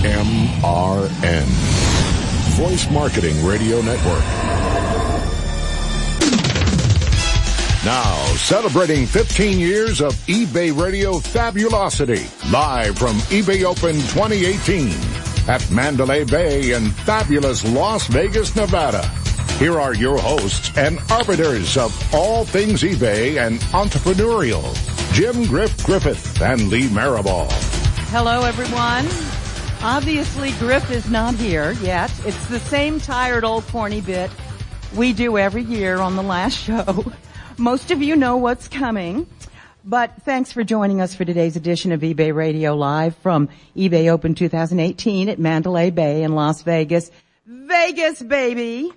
WMRN. 0.00 1.44
Voice 2.56 2.90
Marketing 2.90 3.44
Radio 3.44 3.82
Network. 3.82 4.24
Now, 7.84 8.14
celebrating 8.36 9.04
15 9.04 9.58
years 9.58 10.00
of 10.00 10.14
eBay 10.26 10.74
Radio 10.74 11.18
Fabulosity, 11.18 12.26
live 12.50 12.96
from 12.96 13.16
eBay 13.28 13.64
Open 13.64 13.92
2018 13.92 14.88
at 15.48 15.70
Mandalay 15.70 16.24
Bay 16.24 16.72
in 16.72 16.90
fabulous 16.90 17.62
Las 17.70 18.06
Vegas, 18.06 18.56
Nevada. 18.56 19.06
Here 19.58 19.78
are 19.78 19.94
your 19.94 20.18
hosts 20.18 20.74
and 20.78 20.98
arbiters 21.10 21.76
of 21.76 22.14
all 22.14 22.46
things 22.46 22.82
eBay 22.82 23.36
and 23.46 23.60
entrepreneurial, 23.72 24.64
Jim 25.12 25.44
Griff 25.44 25.84
Griffith 25.84 26.40
and 26.40 26.68
Lee 26.68 26.88
Marable. 26.88 27.48
Hello, 28.08 28.44
everyone. 28.44 29.06
Obviously, 29.82 30.50
Griff 30.58 30.90
is 30.90 31.10
not 31.10 31.34
here 31.34 31.72
yet. 31.72 32.12
It's 32.26 32.46
the 32.48 32.60
same 32.60 33.00
tired 33.00 33.44
old 33.44 33.66
corny 33.68 34.02
bit 34.02 34.30
we 34.94 35.12
do 35.14 35.38
every 35.38 35.62
year 35.62 35.98
on 35.98 36.16
the 36.16 36.22
last 36.22 36.58
show. 36.64 37.12
Most 37.56 37.90
of 37.90 38.02
you 38.02 38.14
know 38.14 38.36
what's 38.36 38.68
coming. 38.68 39.26
But 39.82 40.22
thanks 40.24 40.52
for 40.52 40.62
joining 40.62 41.00
us 41.00 41.14
for 41.14 41.24
today's 41.24 41.56
edition 41.56 41.92
of 41.92 42.02
eBay 42.02 42.34
Radio 42.34 42.76
Live 42.76 43.16
from 43.16 43.48
eBay 43.74 44.10
Open 44.10 44.34
2018 44.34 45.30
at 45.30 45.38
Mandalay 45.38 45.88
Bay 45.88 46.22
in 46.22 46.34
Las 46.34 46.60
Vegas. 46.60 47.10
Vegas, 47.46 48.20
baby! 48.20 48.92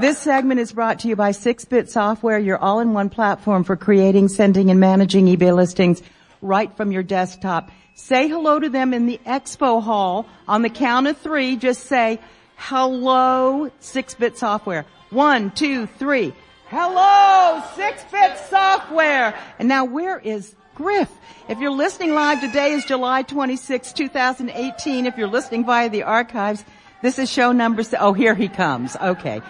This 0.00 0.18
segment 0.18 0.58
is 0.58 0.72
brought 0.72 0.98
to 1.00 1.08
you 1.08 1.14
by 1.14 1.30
6-Bit 1.30 1.88
Software, 1.88 2.40
your 2.40 2.58
all-in-one 2.58 3.10
platform 3.10 3.62
for 3.62 3.76
creating, 3.76 4.26
sending, 4.26 4.72
and 4.72 4.80
managing 4.80 5.26
eBay 5.26 5.54
listings 5.54 6.02
right 6.42 6.76
from 6.76 6.90
your 6.90 7.04
desktop. 7.04 7.70
Say 7.96 8.28
hello 8.28 8.58
to 8.58 8.68
them 8.68 8.92
in 8.92 9.06
the 9.06 9.20
expo 9.24 9.82
hall. 9.82 10.26
On 10.48 10.62
the 10.62 10.68
count 10.68 11.06
of 11.06 11.16
three, 11.18 11.56
just 11.56 11.84
say, 11.84 12.18
hello, 12.56 13.70
6-Bit 13.80 14.36
Software. 14.36 14.84
One, 15.10 15.52
two, 15.52 15.86
three. 15.86 16.34
Hello, 16.66 17.62
6-Bit 17.76 18.38
Software. 18.50 19.38
And 19.60 19.68
now 19.68 19.84
where 19.84 20.18
is 20.18 20.56
Griff? 20.74 21.10
If 21.48 21.60
you're 21.60 21.70
listening 21.70 22.14
live, 22.14 22.40
today 22.40 22.72
is 22.72 22.84
July 22.84 23.22
26, 23.22 23.92
2018. 23.92 25.06
If 25.06 25.16
you're 25.16 25.28
listening 25.28 25.64
via 25.64 25.88
the 25.88 26.02
archives, 26.02 26.64
this 27.00 27.18
is 27.20 27.30
show 27.30 27.52
number, 27.52 27.84
oh, 28.00 28.12
here 28.12 28.34
he 28.34 28.48
comes. 28.48 28.96
Okay. 28.96 29.40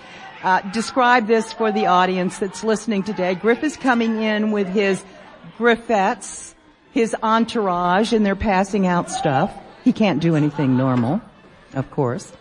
Uh, 0.42 0.60
describe 0.72 1.26
this 1.26 1.52
for 1.54 1.72
the 1.72 1.86
audience 1.86 2.38
that's 2.38 2.62
listening 2.62 3.02
today. 3.04 3.34
Griff 3.34 3.64
is 3.64 3.78
coming 3.78 4.22
in 4.22 4.50
with 4.50 4.68
his 4.68 5.02
Griffettes, 5.56 6.53
his 6.94 7.14
entourage, 7.24 8.12
and 8.12 8.24
they're 8.24 8.36
passing 8.36 8.86
out 8.86 9.10
stuff. 9.10 9.52
He 9.82 9.92
can't 9.92 10.22
do 10.22 10.36
anything 10.36 10.76
normal, 10.76 11.20
of 11.74 11.90
course. 11.90 12.32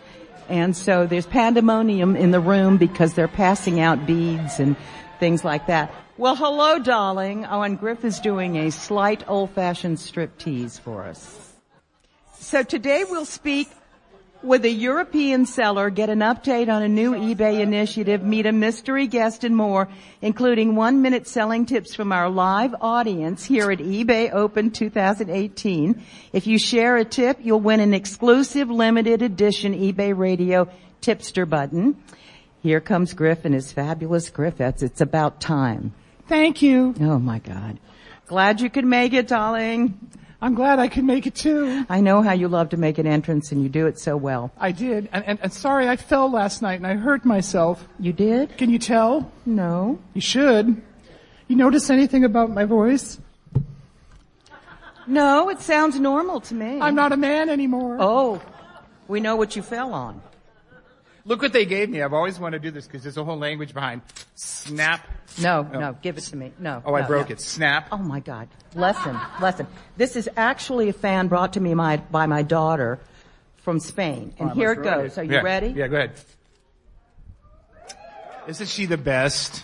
And 0.48 0.76
so 0.76 1.06
there's 1.06 1.26
pandemonium 1.26 2.14
in 2.14 2.30
the 2.30 2.38
room 2.38 2.76
because 2.76 3.14
they're 3.14 3.26
passing 3.26 3.80
out 3.80 4.06
beads 4.06 4.60
and 4.60 4.76
things 5.18 5.44
like 5.44 5.66
that. 5.66 5.92
Well, 6.18 6.36
hello, 6.36 6.78
darling. 6.78 7.44
Oh, 7.44 7.62
and 7.62 7.80
Griff 7.80 8.04
is 8.04 8.20
doing 8.20 8.56
a 8.56 8.70
slight 8.70 9.24
old-fashioned 9.26 9.98
strip 9.98 10.38
tease 10.38 10.78
for 10.78 11.02
us. 11.02 11.52
So 12.38 12.62
today 12.62 13.02
we'll 13.10 13.24
speak 13.24 13.68
with 14.44 14.64
a 14.64 14.70
European 14.70 15.46
seller, 15.46 15.90
get 15.90 16.10
an 16.10 16.20
update 16.20 16.68
on 16.68 16.82
a 16.82 16.88
new 16.88 17.12
eBay 17.12 17.60
initiative, 17.60 18.22
meet 18.22 18.46
a 18.46 18.52
mystery 18.52 19.06
guest 19.06 19.44
and 19.44 19.56
more, 19.56 19.88
including 20.20 20.76
one 20.76 21.02
minute 21.02 21.26
selling 21.26 21.66
tips 21.66 21.94
from 21.94 22.12
our 22.12 22.28
live 22.28 22.74
audience 22.80 23.44
here 23.44 23.70
at 23.70 23.78
eBay 23.78 24.32
Open 24.32 24.70
2018. 24.70 26.02
If 26.32 26.46
you 26.46 26.58
share 26.58 26.96
a 26.96 27.04
tip, 27.04 27.38
you'll 27.40 27.60
win 27.60 27.80
an 27.80 27.94
exclusive 27.94 28.70
limited 28.70 29.22
edition 29.22 29.72
eBay 29.72 30.16
Radio 30.16 30.68
tipster 31.00 31.46
button. 31.46 31.96
Here 32.62 32.80
comes 32.80 33.12
Griff 33.14 33.44
and 33.44 33.54
his 33.54 33.72
fabulous 33.72 34.30
Griffettes. 34.30 34.82
It's 34.82 35.00
about 35.00 35.40
time. 35.40 35.92
Thank 36.28 36.62
you. 36.62 36.94
Oh 37.00 37.18
my 37.18 37.38
God. 37.38 37.78
Glad 38.26 38.60
you 38.60 38.70
could 38.70 38.86
make 38.86 39.12
it, 39.12 39.28
darling. 39.28 39.98
I'm 40.44 40.54
glad 40.54 40.78
I 40.78 40.88
could 40.88 41.04
make 41.04 41.26
it 41.26 41.34
too. 41.34 41.86
I 41.88 42.02
know 42.02 42.20
how 42.20 42.32
you 42.32 42.48
love 42.48 42.68
to 42.68 42.76
make 42.76 42.98
an 42.98 43.06
entrance 43.06 43.50
and 43.50 43.62
you 43.62 43.70
do 43.70 43.86
it 43.86 43.98
so 43.98 44.14
well. 44.14 44.52
I 44.58 44.72
did. 44.72 45.08
And, 45.10 45.24
and, 45.24 45.38
and 45.40 45.50
sorry, 45.50 45.88
I 45.88 45.96
fell 45.96 46.30
last 46.30 46.60
night 46.60 46.74
and 46.74 46.86
I 46.86 46.96
hurt 46.96 47.24
myself. 47.24 47.88
You 47.98 48.12
did? 48.12 48.58
Can 48.58 48.68
you 48.68 48.78
tell? 48.78 49.32
No. 49.46 49.98
You 50.12 50.20
should. 50.20 50.82
You 51.48 51.56
notice 51.56 51.88
anything 51.88 52.24
about 52.24 52.50
my 52.50 52.66
voice? 52.66 53.18
No, 55.06 55.48
it 55.48 55.60
sounds 55.60 55.98
normal 55.98 56.42
to 56.42 56.54
me. 56.54 56.78
I'm 56.78 56.94
not 56.94 57.12
a 57.12 57.16
man 57.16 57.48
anymore. 57.48 57.96
Oh, 57.98 58.42
we 59.08 59.20
know 59.20 59.36
what 59.36 59.56
you 59.56 59.62
fell 59.62 59.94
on. 59.94 60.20
Look 61.26 61.40
what 61.40 61.54
they 61.54 61.64
gave 61.64 61.88
me. 61.88 62.02
I've 62.02 62.12
always 62.12 62.38
wanted 62.38 62.60
to 62.60 62.68
do 62.68 62.70
this 62.70 62.86
because 62.86 63.02
there's 63.02 63.16
a 63.16 63.24
whole 63.24 63.38
language 63.38 63.72
behind 63.72 64.02
snap. 64.34 65.06
No, 65.40 65.66
oh. 65.72 65.78
no, 65.78 65.96
give 66.02 66.18
it 66.18 66.22
to 66.24 66.36
me. 66.36 66.52
No. 66.58 66.82
Oh, 66.84 66.94
I 66.94 67.00
no, 67.00 67.06
broke 67.06 67.30
no. 67.30 67.32
it. 67.32 67.40
Snap. 67.40 67.88
Oh 67.90 67.98
my 67.98 68.20
God. 68.20 68.48
Lesson, 68.74 69.18
lesson. 69.40 69.66
This 69.96 70.16
is 70.16 70.28
actually 70.36 70.90
a 70.90 70.92
fan 70.92 71.28
brought 71.28 71.54
to 71.54 71.60
me 71.60 71.72
my, 71.74 71.96
by 71.96 72.26
my 72.26 72.42
daughter 72.42 73.00
from 73.56 73.80
Spain. 73.80 74.34
And 74.38 74.50
oh, 74.50 74.54
here 74.54 74.72
it 74.72 74.82
goes. 74.82 75.12
It. 75.12 75.20
Are 75.20 75.24
you 75.24 75.32
yeah. 75.32 75.40
ready? 75.40 75.68
Yeah, 75.68 75.88
go 75.88 75.96
ahead. 75.96 76.12
Isn't 78.46 78.68
she 78.68 78.84
the 78.84 78.98
best? 78.98 79.62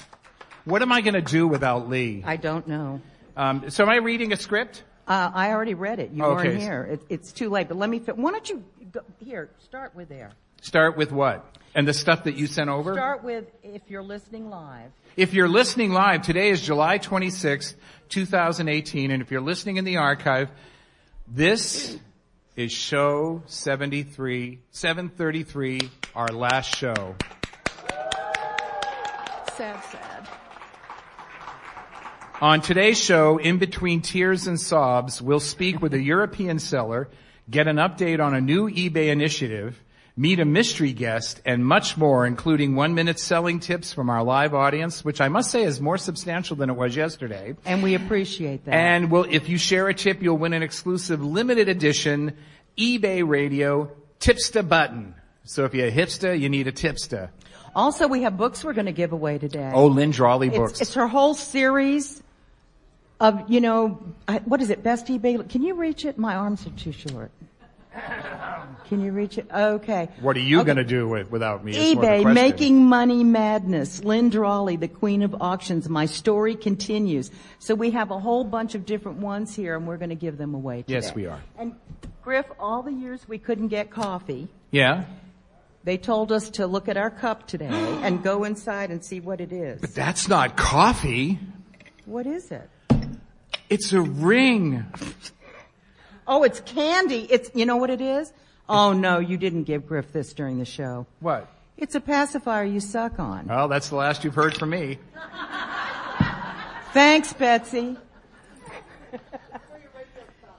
What 0.64 0.80
am 0.80 0.92
I 0.92 1.02
going 1.02 1.14
to 1.14 1.20
do 1.20 1.46
without 1.46 1.90
Lee? 1.90 2.22
I 2.24 2.36
don't 2.36 2.66
know. 2.66 3.02
Um, 3.36 3.68
so 3.68 3.84
am 3.84 3.90
I 3.90 3.96
reading 3.96 4.32
a 4.32 4.36
script? 4.36 4.82
Uh, 5.06 5.30
I 5.34 5.50
already 5.50 5.74
read 5.74 5.98
it. 5.98 6.12
You 6.12 6.24
okay. 6.24 6.48
weren't 6.48 6.60
here. 6.60 6.88
It, 6.92 7.02
it's 7.10 7.32
too 7.32 7.50
late. 7.50 7.68
But 7.68 7.76
let 7.76 7.90
me. 7.90 7.98
Why 7.98 8.30
don't 8.30 8.48
you 8.48 8.64
go, 8.92 9.00
here? 9.18 9.50
Start 9.58 9.94
with 9.94 10.08
there. 10.08 10.30
Start 10.60 10.96
with 10.96 11.10
what? 11.10 11.46
And 11.74 11.88
the 11.88 11.94
stuff 11.94 12.24
that 12.24 12.36
you 12.36 12.46
sent 12.46 12.68
over? 12.68 12.92
Start 12.92 13.24
with 13.24 13.46
if 13.62 13.82
you're 13.88 14.02
listening 14.02 14.50
live. 14.50 14.90
If 15.16 15.32
you're 15.32 15.48
listening 15.48 15.92
live, 15.92 16.22
today 16.22 16.50
is 16.50 16.60
July 16.60 16.98
26th, 16.98 17.74
2018, 18.10 19.10
and 19.10 19.22
if 19.22 19.30
you're 19.30 19.40
listening 19.40 19.76
in 19.76 19.84
the 19.84 19.96
archive, 19.96 20.50
this 21.26 21.96
is 22.56 22.72
show 22.72 23.42
73, 23.46 24.58
733, 24.70 25.80
our 26.14 26.28
last 26.28 26.76
show. 26.76 27.14
Sad, 29.54 29.82
sad. 29.84 30.28
On 32.40 32.60
today's 32.60 32.98
show, 32.98 33.38
in 33.38 33.58
between 33.58 34.02
tears 34.02 34.46
and 34.46 34.60
sobs, 34.60 35.22
we'll 35.22 35.40
speak 35.40 35.80
with 35.80 35.94
a 35.94 36.00
European 36.00 36.58
seller, 36.58 37.08
get 37.50 37.66
an 37.68 37.76
update 37.76 38.22
on 38.22 38.34
a 38.34 38.40
new 38.40 38.68
eBay 38.68 39.08
initiative, 39.08 39.78
meet 40.16 40.40
a 40.40 40.44
mystery 40.44 40.92
guest, 40.92 41.40
and 41.44 41.64
much 41.64 41.96
more, 41.96 42.26
including 42.26 42.74
one 42.74 42.94
minute 42.94 43.18
selling 43.18 43.60
tips 43.60 43.92
from 43.92 44.10
our 44.10 44.22
live 44.22 44.54
audience, 44.54 45.04
which 45.04 45.20
I 45.20 45.28
must 45.28 45.50
say 45.50 45.62
is 45.62 45.80
more 45.80 45.96
substantial 45.98 46.56
than 46.56 46.68
it 46.68 46.76
was 46.76 46.94
yesterday. 46.96 47.54
And 47.64 47.82
we 47.82 47.94
appreciate 47.94 48.64
that. 48.64 48.74
And 48.74 49.10
well, 49.10 49.26
if 49.28 49.48
you 49.48 49.56
share 49.56 49.88
a 49.88 49.94
tip, 49.94 50.22
you'll 50.22 50.38
win 50.38 50.52
an 50.52 50.62
exclusive 50.62 51.24
limited 51.24 51.68
edition 51.68 52.36
eBay 52.76 53.26
radio 53.26 53.90
tipsta 54.20 54.66
button. 54.68 55.14
So 55.44 55.64
if 55.64 55.74
you're 55.74 55.88
a 55.88 55.92
hipster, 55.92 56.38
you 56.38 56.48
need 56.48 56.66
a 56.68 56.72
tipsta. 56.72 57.30
Also, 57.74 58.08
we 58.08 58.22
have 58.22 58.36
books 58.36 58.64
we're 58.64 58.72
going 58.72 58.86
to 58.86 58.92
give 58.92 59.12
away 59.12 59.38
today. 59.38 59.70
Oh, 59.72 59.86
Lynn 59.86 60.12
Dralle 60.12 60.52
books. 60.54 60.72
It's, 60.72 60.80
it's 60.82 60.94
her 60.94 61.06
whole 61.06 61.34
series 61.34 62.22
of, 63.20 63.48
you 63.48 63.60
know, 63.60 64.00
what 64.44 64.60
is 64.60 64.70
it, 64.70 64.82
best 64.82 65.06
eBay? 65.06 65.48
Can 65.48 65.62
you 65.62 65.74
reach 65.74 66.04
it? 66.04 66.18
My 66.18 66.34
arms 66.34 66.66
are 66.66 66.70
too 66.70 66.92
short. 66.92 67.30
Can 68.90 69.00
you 69.00 69.12
reach 69.12 69.38
it? 69.38 69.46
Okay. 69.52 70.08
What 70.20 70.36
are 70.36 70.40
you 70.40 70.58
okay. 70.58 70.66
going 70.66 70.76
to 70.78 70.84
do 70.84 71.08
with, 71.08 71.30
without 71.30 71.64
me? 71.64 71.94
eBay, 71.94 72.34
making 72.34 72.84
money 72.84 73.22
madness. 73.22 74.02
Lynn 74.02 74.30
Dralle, 74.30 74.78
the 74.78 74.88
queen 74.88 75.22
of 75.22 75.40
auctions. 75.40 75.88
My 75.88 76.06
story 76.06 76.56
continues. 76.56 77.30
So 77.58 77.74
we 77.74 77.92
have 77.92 78.10
a 78.10 78.18
whole 78.18 78.44
bunch 78.44 78.74
of 78.74 78.86
different 78.86 79.18
ones 79.18 79.54
here 79.54 79.76
and 79.76 79.86
we're 79.86 79.96
going 79.96 80.10
to 80.10 80.16
give 80.16 80.38
them 80.38 80.54
away 80.54 80.82
today. 80.82 80.94
Yes, 80.94 81.14
we 81.14 81.26
are. 81.26 81.40
And 81.56 81.76
Griff, 82.22 82.46
all 82.58 82.82
the 82.82 82.92
years 82.92 83.28
we 83.28 83.38
couldn't 83.38 83.68
get 83.68 83.90
coffee. 83.90 84.48
Yeah. 84.70 85.04
They 85.84 85.96
told 85.96 86.30
us 86.32 86.50
to 86.50 86.66
look 86.66 86.88
at 86.88 86.96
our 86.96 87.10
cup 87.10 87.46
today 87.46 87.68
and 88.02 88.22
go 88.22 88.44
inside 88.44 88.90
and 88.90 89.04
see 89.04 89.20
what 89.20 89.40
it 89.40 89.52
is. 89.52 89.80
But 89.80 89.94
that's 89.94 90.28
not 90.28 90.56
coffee. 90.56 91.38
What 92.06 92.26
is 92.26 92.50
it? 92.50 92.68
It's 93.68 93.92
a 93.92 94.00
ring. 94.00 94.84
Oh, 96.30 96.44
it's 96.44 96.60
candy. 96.60 97.26
It's, 97.28 97.50
you 97.54 97.66
know 97.66 97.76
what 97.76 97.90
it 97.90 98.00
is? 98.00 98.32
Oh 98.68 98.92
no, 98.92 99.18
you 99.18 99.36
didn't 99.36 99.64
give 99.64 99.88
Griff 99.88 100.12
this 100.12 100.32
during 100.32 100.60
the 100.60 100.64
show. 100.64 101.04
What? 101.18 101.52
It's 101.76 101.96
a 101.96 102.00
pacifier 102.00 102.64
you 102.64 102.78
suck 102.78 103.18
on. 103.18 103.48
Well, 103.48 103.66
that's 103.66 103.88
the 103.88 103.96
last 103.96 104.22
you've 104.22 104.36
heard 104.36 104.56
from 104.56 104.70
me. 104.70 104.98
Thanks, 106.92 107.32
Betsy. 107.32 107.96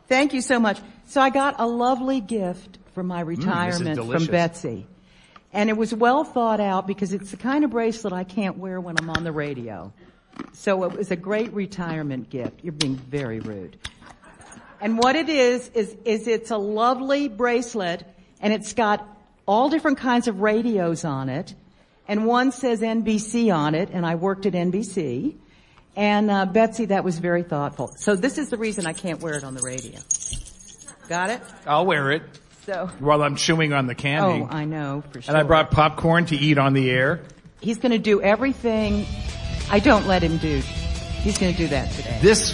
Thank 0.10 0.34
you 0.34 0.42
so 0.42 0.60
much. 0.60 0.78
So 1.06 1.22
I 1.22 1.30
got 1.30 1.56
a 1.58 1.66
lovely 1.66 2.20
gift 2.20 2.80
for 2.94 3.02
my 3.02 3.22
retirement 3.22 3.98
mm, 3.98 4.12
from 4.12 4.26
Betsy. 4.26 4.88
And 5.54 5.70
it 5.70 5.78
was 5.78 5.94
well 5.94 6.26
thought 6.26 6.60
out 6.60 6.86
because 6.86 7.14
it's 7.14 7.32
the 7.32 7.38
kind 7.38 7.64
of 7.64 7.72
bracelet 7.72 8.12
I 8.12 8.26
can't 8.26 8.58
wear 8.58 8.82
when 8.82 8.98
I'm 9.00 9.10
on 9.10 9.24
the 9.24 9.32
radio. 9.32 9.94
So 10.52 10.84
it 10.84 10.98
was 10.98 11.12
a 11.12 11.16
great 11.16 11.54
retirement 11.54 12.30
gift. 12.30 12.60
You're 12.62 12.74
being 12.74 12.98
very 12.98 13.40
rude. 13.40 13.78
And 14.82 14.98
what 14.98 15.16
it 15.16 15.30
is, 15.30 15.70
is, 15.76 15.96
is 16.06 16.28
it's 16.28 16.52
a 16.52 16.58
lovely 16.58 17.28
bracelet 17.30 18.04
and 18.42 18.52
it's 18.52 18.74
got 18.74 19.08
all 19.46 19.70
different 19.70 20.00
kinds 20.00 20.28
of 20.28 20.42
radios 20.42 21.06
on 21.06 21.30
it. 21.30 21.54
And 22.08 22.26
one 22.26 22.52
says 22.52 22.82
NBC 22.82 23.56
on 23.56 23.76
it 23.76 23.90
and 23.94 24.06
I 24.06 24.16
worked 24.16 24.46
at 24.46 24.54
NBC. 24.54 25.36
And, 25.96 26.32
uh, 26.32 26.46
Betsy, 26.46 26.86
that 26.86 27.04
was 27.04 27.20
very 27.20 27.44
thoughtful. 27.44 27.90
So 27.98 28.16
this 28.16 28.38
is 28.38 28.50
the 28.50 28.58
reason 28.58 28.88
I 28.88 28.94
can't 28.94 29.20
wear 29.22 29.34
it 29.36 29.44
on 29.44 29.54
the 29.54 29.62
radio. 29.62 30.00
Got 31.10 31.30
it? 31.30 31.42
I'll 31.68 31.86
wear 31.86 32.12
it 32.12 32.24
So, 32.66 32.90
while 33.00 33.22
I'm 33.22 33.36
chewing 33.36 33.74
on 33.74 33.86
the 33.88 33.96
candy. 33.96 34.44
oh, 34.44 34.48
I 34.50 34.66
know 34.66 35.04
for 35.12 35.22
sure. 35.22 35.32
and 35.32 35.38
I 35.38 35.44
brought 35.46 35.70
popcorn 35.72 36.26
to 36.28 36.36
eat 36.36 36.58
on 36.58 36.74
the 36.74 36.90
air. 36.90 37.22
He's 37.60 37.78
gonna 37.78 38.00
do 38.00 38.22
everything 38.22 39.06
I 39.70 39.80
don't 39.80 40.08
let 40.08 40.24
him 40.24 40.38
do. 40.38 40.58
He's 41.22 41.38
gonna 41.38 41.54
do 41.54 41.68
that 41.68 41.92
today. 41.92 42.18
This 42.22 42.54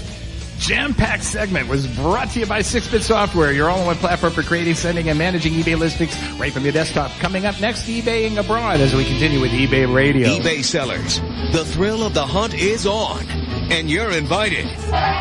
jam-packed 0.57 1.24
segment 1.24 1.68
was 1.68 1.88
brought 1.95 2.30
to 2.31 2.39
you 2.39 2.45
by 2.45 2.59
6-Bit 2.59 3.04
Software, 3.04 3.51
your 3.51 3.69
all-in-one 3.69 3.95
platform 3.98 4.33
for 4.33 4.44
creating, 4.44 4.75
sending, 4.75 5.09
and 5.09 5.18
managing 5.18 5.54
eBay 5.54 5.77
listings 5.77 6.15
right 6.39 6.51
from 6.51 6.63
your 6.63 6.74
desktop. 6.74 7.12
Coming 7.19 7.45
up 7.45 7.59
next, 7.62 7.88
eBaying 7.88 8.38
abroad 8.38 8.80
as 8.80 8.94
we 8.95 9.06
continue 9.06 9.39
with 9.39 9.51
eBay 9.51 9.94
Radio. 9.94 10.27
eBay 10.27 10.63
sellers. 10.63 11.19
The 11.51 11.65
thrill 11.65 12.04
of 12.04 12.13
the 12.13 12.25
hunt 12.25 12.54
is 12.54 12.86
on. 12.86 13.25
And 13.69 13.89
you're 13.89 14.12
invited. 14.12 14.65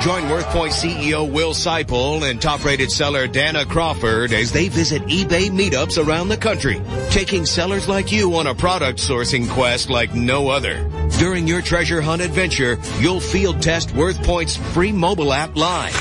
Join 0.02 0.22
WorthPoint 0.28 0.70
CEO 0.70 1.28
Will 1.28 1.52
Seippel 1.52 2.28
and 2.30 2.40
top-rated 2.40 2.92
seller 2.92 3.26
Dana 3.26 3.66
Crawford 3.66 4.32
as 4.32 4.52
they 4.52 4.68
visit 4.68 5.02
eBay 5.02 5.50
meetups 5.50 6.04
around 6.04 6.28
the 6.28 6.36
country, 6.36 6.80
taking 7.10 7.44
sellers 7.44 7.88
like 7.88 8.12
you 8.12 8.36
on 8.36 8.46
a 8.46 8.54
product 8.54 9.00
sourcing 9.00 9.50
quest 9.50 9.90
like 9.90 10.14
no 10.14 10.48
other. 10.48 10.88
During 11.18 11.46
your 11.46 11.62
treasure 11.62 12.02
hunt 12.02 12.20
adventure, 12.20 12.78
you'll 13.00 13.20
field 13.20 13.62
test 13.62 13.90
WorthPoint's 13.90 14.56
free 14.74 14.92
mobile 14.92 15.32
app 15.32 15.56
live. 15.56 15.94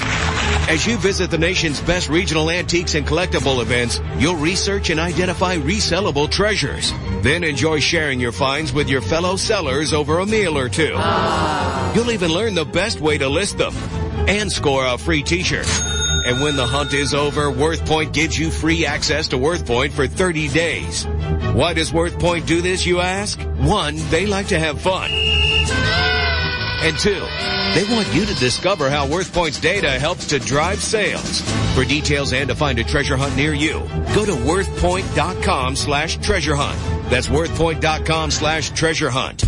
As 0.67 0.85
you 0.85 0.97
visit 0.97 1.31
the 1.31 1.37
nation's 1.37 1.79
best 1.81 2.09
regional 2.09 2.49
antiques 2.49 2.95
and 2.95 3.07
collectible 3.07 3.61
events, 3.61 4.01
you'll 4.17 4.35
research 4.35 4.89
and 4.89 4.99
identify 4.99 5.55
resellable 5.57 6.29
treasures. 6.29 6.91
Then 7.21 7.43
enjoy 7.43 7.79
sharing 7.79 8.19
your 8.19 8.31
finds 8.31 8.73
with 8.73 8.89
your 8.89 9.01
fellow 9.01 9.37
sellers 9.37 9.93
over 9.93 10.19
a 10.19 10.25
meal 10.25 10.57
or 10.57 10.67
two. 10.67 10.97
You'll 11.95 12.11
even 12.11 12.31
learn 12.31 12.55
the 12.55 12.65
best 12.65 12.99
way 12.99 13.17
to 13.17 13.29
list 13.29 13.57
them 13.57 13.73
and 14.27 14.51
score 14.51 14.85
a 14.85 14.97
free 14.97 15.23
t-shirt. 15.23 15.67
And 16.25 16.41
when 16.41 16.55
the 16.55 16.65
hunt 16.65 16.93
is 16.93 17.13
over, 17.13 17.51
WorthPoint 17.51 18.11
gives 18.11 18.37
you 18.37 18.49
free 18.49 18.85
access 18.85 19.27
to 19.29 19.37
WorthPoint 19.37 19.91
for 19.91 20.07
30 20.07 20.47
days. 20.49 21.05
Why 21.55 21.73
does 21.73 21.91
WorthPoint 21.91 22.45
do 22.45 22.61
this, 22.61 22.85
you 22.85 22.99
ask? 22.99 23.39
One, 23.39 23.95
they 24.09 24.25
like 24.25 24.47
to 24.47 24.59
have 24.59 24.81
fun. 24.81 25.09
And 25.11 26.97
two, 26.99 27.25
they 27.73 27.83
want 27.93 28.13
you 28.13 28.25
to 28.25 28.35
discover 28.35 28.89
how 28.89 29.07
WorthPoint's 29.07 29.59
data 29.59 29.89
helps 29.91 30.27
to 30.27 30.39
drive 30.39 30.81
sales. 30.81 31.41
For 31.73 31.83
details 31.83 32.31
and 32.33 32.49
to 32.49 32.55
find 32.55 32.77
a 32.79 32.83
treasure 32.83 33.17
hunt 33.17 33.35
near 33.35 33.53
you, 33.53 33.79
go 34.13 34.25
to 34.25 34.33
worthpoint.com 34.33 35.75
slash 35.75 36.17
treasure 36.17 36.55
hunt. 36.55 37.09
That's 37.09 37.27
worthpoint.com 37.27 38.31
slash 38.31 38.69
treasure 38.71 39.09
hunt. 39.09 39.43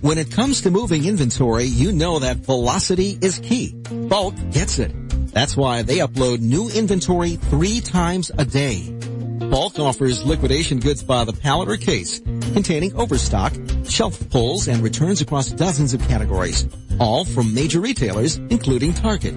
When 0.00 0.18
it 0.18 0.30
comes 0.30 0.60
to 0.62 0.70
moving 0.70 1.06
inventory, 1.06 1.64
you 1.64 1.92
know 1.92 2.20
that 2.20 2.36
velocity 2.38 3.18
is 3.20 3.38
key. 3.38 3.74
BULQ 3.82 4.52
gets 4.52 4.78
it. 4.78 4.92
That's 5.32 5.56
why 5.56 5.82
they 5.82 5.98
upload 5.98 6.40
new 6.40 6.68
inventory 6.68 7.36
three 7.36 7.80
times 7.80 8.30
a 8.36 8.44
day. 8.44 8.97
BULQ 9.38 9.78
offers 9.78 10.24
liquidation 10.24 10.80
goods 10.80 11.02
by 11.02 11.24
the 11.24 11.32
pallet 11.32 11.68
or 11.68 11.76
case, 11.76 12.18
containing 12.18 12.94
overstock, 12.96 13.54
shelf 13.86 14.28
pulls, 14.30 14.68
and 14.68 14.82
returns 14.82 15.20
across 15.20 15.50
dozens 15.50 15.94
of 15.94 16.00
categories, 16.08 16.68
all 16.98 17.24
from 17.24 17.54
major 17.54 17.80
retailers, 17.80 18.36
including 18.36 18.92
Target. 18.92 19.36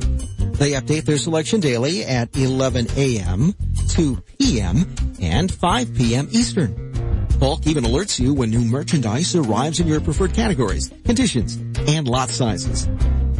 They 0.57 0.71
update 0.71 1.05
their 1.05 1.17
selection 1.17 1.59
daily 1.59 2.03
at 2.03 2.35
11 2.35 2.87
a.m., 2.97 3.53
2 3.89 4.23
p.m., 4.39 4.93
and 5.21 5.51
5 5.51 5.95
p.m. 5.95 6.27
Eastern. 6.31 6.91
BULQ 7.39 7.67
even 7.67 7.83
alerts 7.83 8.19
you 8.19 8.33
when 8.33 8.49
new 8.49 8.61
merchandise 8.61 9.35
arrives 9.35 9.79
in 9.79 9.87
your 9.87 10.01
preferred 10.01 10.33
categories, 10.33 10.91
conditions, 11.05 11.55
and 11.87 12.07
lot 12.07 12.29
sizes. 12.29 12.87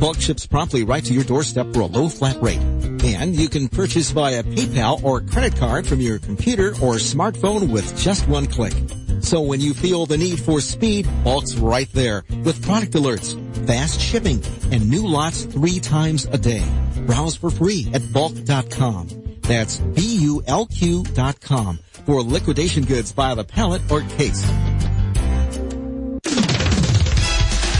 BULQ 0.02 0.20
ships 0.20 0.48
promptly 0.48 0.84
right 0.84 1.06
to 1.06 1.14
your 1.14 1.24
doorstep 1.24 1.72
for 1.76 1.82
a 1.82 1.86
low 1.86 2.10
flat 2.10 2.42
rate. 2.42 2.58
And 3.04 3.36
you 3.36 3.48
can 3.48 3.70
purchase 3.70 4.10
via 4.10 4.42
PayPal 4.42 5.04
or 5.04 5.22
credit 5.22 5.56
card 5.58 5.86
from 5.86 6.02
your 6.02 6.18
computer 6.18 6.70
or 6.82 6.96
smartphone 6.96 7.72
with 7.72 7.96
just 8.00 8.28
one 8.28 8.48
click. 8.48 8.74
So 9.20 9.42
when 9.42 9.62
you 9.62 9.76
feel 9.76 10.08
the 10.08 10.18
need 10.18 10.40
for 10.40 10.60
speed, 10.60 11.06
BULQ's 11.24 11.56
right 11.58 11.88
there 11.94 12.24
with 12.44 12.64
product 12.66 12.94
alerts, 12.94 13.38
fast 13.68 14.02
shipping, 14.02 14.44
and 14.72 14.90
new 14.90 15.06
lots 15.06 15.44
three 15.44 15.80
times 15.80 16.26
a 16.26 16.38
day. 16.40 16.66
Browse 17.06 17.36
for 17.36 17.52
free 17.52 17.88
at 17.94 18.02
bulq.com. 18.02 19.08
That's 19.42 19.78
B-U-L-Q 19.78 21.04
dot 21.14 21.40
com 21.42 21.78
for 22.08 22.24
liquidation 22.24 22.86
goods 22.86 23.12
by 23.12 23.36
the 23.36 23.44
pallet 23.44 23.84
or 23.92 24.02
case. 24.02 24.44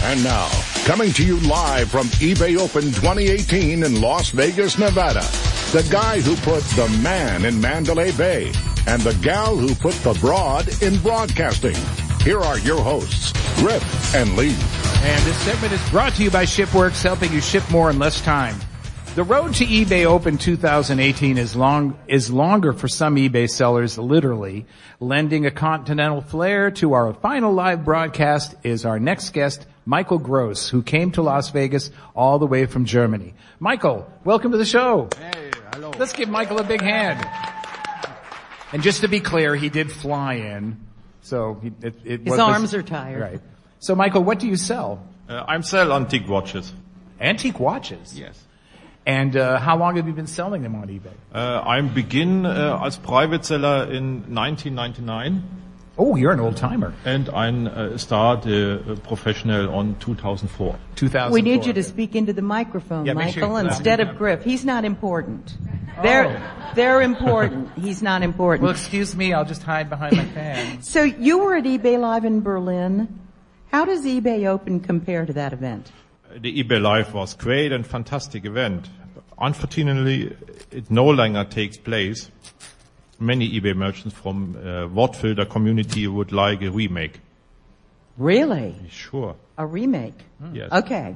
And 0.04 0.22
now, 0.22 0.61
coming 0.84 1.12
to 1.12 1.24
you 1.24 1.38
live 1.40 1.88
from 1.88 2.08
eBay 2.18 2.58
Open 2.58 2.82
2018 2.82 3.84
in 3.84 4.00
Las 4.00 4.30
Vegas, 4.30 4.78
Nevada, 4.78 5.20
the 5.70 5.88
guy 5.92 6.20
who 6.20 6.34
put 6.36 6.64
the 6.74 6.88
man 7.02 7.44
in 7.44 7.60
Mandalay 7.60 8.10
Bay 8.12 8.52
and 8.88 9.00
the 9.02 9.14
gal 9.22 9.54
who 9.56 9.76
put 9.76 9.94
the 10.02 10.12
broad 10.14 10.82
in 10.82 10.98
broadcasting. 10.98 11.76
Here 12.22 12.40
are 12.40 12.58
your 12.58 12.82
hosts, 12.82 13.32
Griff 13.60 14.14
and 14.14 14.36
Lee. 14.36 14.56
And 15.04 15.24
this 15.24 15.36
segment 15.42 15.72
is 15.72 15.90
brought 15.90 16.14
to 16.14 16.24
you 16.24 16.30
by 16.32 16.44
ShipWorks, 16.44 17.02
helping 17.02 17.32
you 17.32 17.40
ship 17.40 17.68
more 17.70 17.88
in 17.88 18.00
less 18.00 18.20
time. 18.20 18.56
The 19.14 19.22
road 19.22 19.54
to 19.56 19.66
eBay 19.66 20.04
Open 20.04 20.36
2018 20.36 21.38
is 21.38 21.54
long, 21.54 21.96
is 22.08 22.28
longer 22.28 22.72
for 22.72 22.88
some 22.88 23.14
eBay 23.14 23.48
sellers, 23.48 23.98
literally. 23.98 24.66
Lending 24.98 25.46
a 25.46 25.50
continental 25.52 26.22
flair 26.22 26.72
to 26.72 26.94
our 26.94 27.14
final 27.14 27.52
live 27.52 27.84
broadcast 27.84 28.56
is 28.64 28.84
our 28.84 28.98
next 28.98 29.30
guest, 29.30 29.66
Michael 29.84 30.18
Gross, 30.18 30.68
who 30.68 30.82
came 30.82 31.10
to 31.12 31.22
Las 31.22 31.50
Vegas 31.50 31.90
all 32.14 32.38
the 32.38 32.46
way 32.46 32.66
from 32.66 32.84
Germany. 32.84 33.34
Michael, 33.58 34.10
welcome 34.24 34.52
to 34.52 34.58
the 34.58 34.64
show. 34.64 35.08
Hey, 35.18 35.50
hello. 35.72 35.90
Let's 35.98 36.12
give 36.12 36.28
Michael 36.28 36.58
a 36.60 36.64
big 36.64 36.80
hand. 36.80 37.26
And 38.72 38.82
just 38.82 39.00
to 39.02 39.08
be 39.08 39.20
clear, 39.20 39.54
he 39.56 39.68
did 39.68 39.90
fly 39.90 40.34
in, 40.34 40.80
so 41.20 41.58
he, 41.62 41.72
it, 41.82 41.94
it 42.04 42.20
His 42.20 42.30
was- 42.30 42.38
arms 42.38 42.74
are 42.74 42.82
tired. 42.82 43.20
Right. 43.20 43.40
So 43.80 43.94
Michael, 43.94 44.22
what 44.22 44.38
do 44.38 44.46
you 44.46 44.56
sell? 44.56 45.04
Uh, 45.28 45.44
I'm 45.46 45.62
sell 45.62 45.92
antique 45.92 46.28
watches. 46.28 46.72
Antique 47.20 47.58
watches. 47.58 48.18
Yes. 48.18 48.38
And 49.04 49.36
uh, 49.36 49.58
how 49.58 49.76
long 49.76 49.96
have 49.96 50.06
you 50.06 50.12
been 50.12 50.28
selling 50.28 50.62
them 50.62 50.76
on 50.76 50.86
eBay? 50.86 51.10
Uh, 51.34 51.60
I'm 51.66 51.92
begin 51.92 52.46
uh, 52.46 52.78
als 52.80 52.96
private 52.98 53.44
seller 53.44 53.90
in 53.92 54.32
1999 54.32 55.42
Oh, 56.04 56.16
you're 56.16 56.32
an 56.32 56.40
old 56.40 56.56
timer. 56.56 56.92
and 57.04 57.28
I 57.30 57.48
uh, 57.48 57.96
start 57.96 58.44
uh, 58.44 58.96
professional 59.06 59.72
on 59.72 59.94
2004. 60.00 60.76
2004. 60.96 61.32
We 61.32 61.42
need 61.42 61.64
you 61.64 61.72
to 61.74 61.82
speak 61.84 62.16
into 62.16 62.32
the 62.32 62.42
microphone, 62.42 63.06
Yeah, 63.06 63.12
make 63.12 63.34
sure 63.34 63.42
Michael, 63.42 63.68
instead 63.68 64.00
of 64.00 64.18
Griff. 64.18 64.42
He's 64.42 64.64
not 64.64 64.84
important. 64.84 65.56
They're, 66.02 66.42
they're 66.74 67.02
important. 67.02 67.70
He's 67.78 68.02
not 68.02 68.24
important. 68.24 68.64
Well, 68.64 68.72
excuse 68.72 69.14
me, 69.14 69.32
I'll 69.32 69.44
just 69.44 69.62
hide 69.62 69.88
behind 69.88 70.16
my 70.16 70.24
fan. 70.24 70.82
So 70.82 71.04
you 71.04 71.38
were 71.38 71.54
at 71.54 71.64
eBay 71.64 72.00
Live 72.00 72.24
in 72.24 72.40
Berlin. 72.40 73.20
How 73.70 73.84
does 73.84 74.04
eBay 74.04 74.46
Open 74.46 74.80
compare 74.80 75.24
to 75.24 75.32
that 75.34 75.52
event? 75.52 75.92
The 76.36 76.64
eBay 76.64 76.82
Live 76.82 77.14
was 77.14 77.34
great 77.34 77.70
and 77.70 77.86
fantastic 77.86 78.44
event. 78.44 78.88
Unfortunately, 79.38 80.36
it 80.72 80.90
no 80.90 81.06
longer 81.06 81.44
takes 81.44 81.76
place. 81.76 82.28
Many 83.22 83.48
eBay 83.60 83.76
merchants 83.76 84.16
from 84.16 84.56
uh, 84.56 84.88
Wortfilter 84.88 85.48
community 85.48 86.08
would 86.08 86.32
like 86.32 86.60
a 86.62 86.70
remake. 86.70 87.20
Really? 88.18 88.74
Sure. 88.90 89.36
A 89.56 89.64
remake? 89.64 90.18
Yes. 90.52 90.72
Okay. 90.72 91.14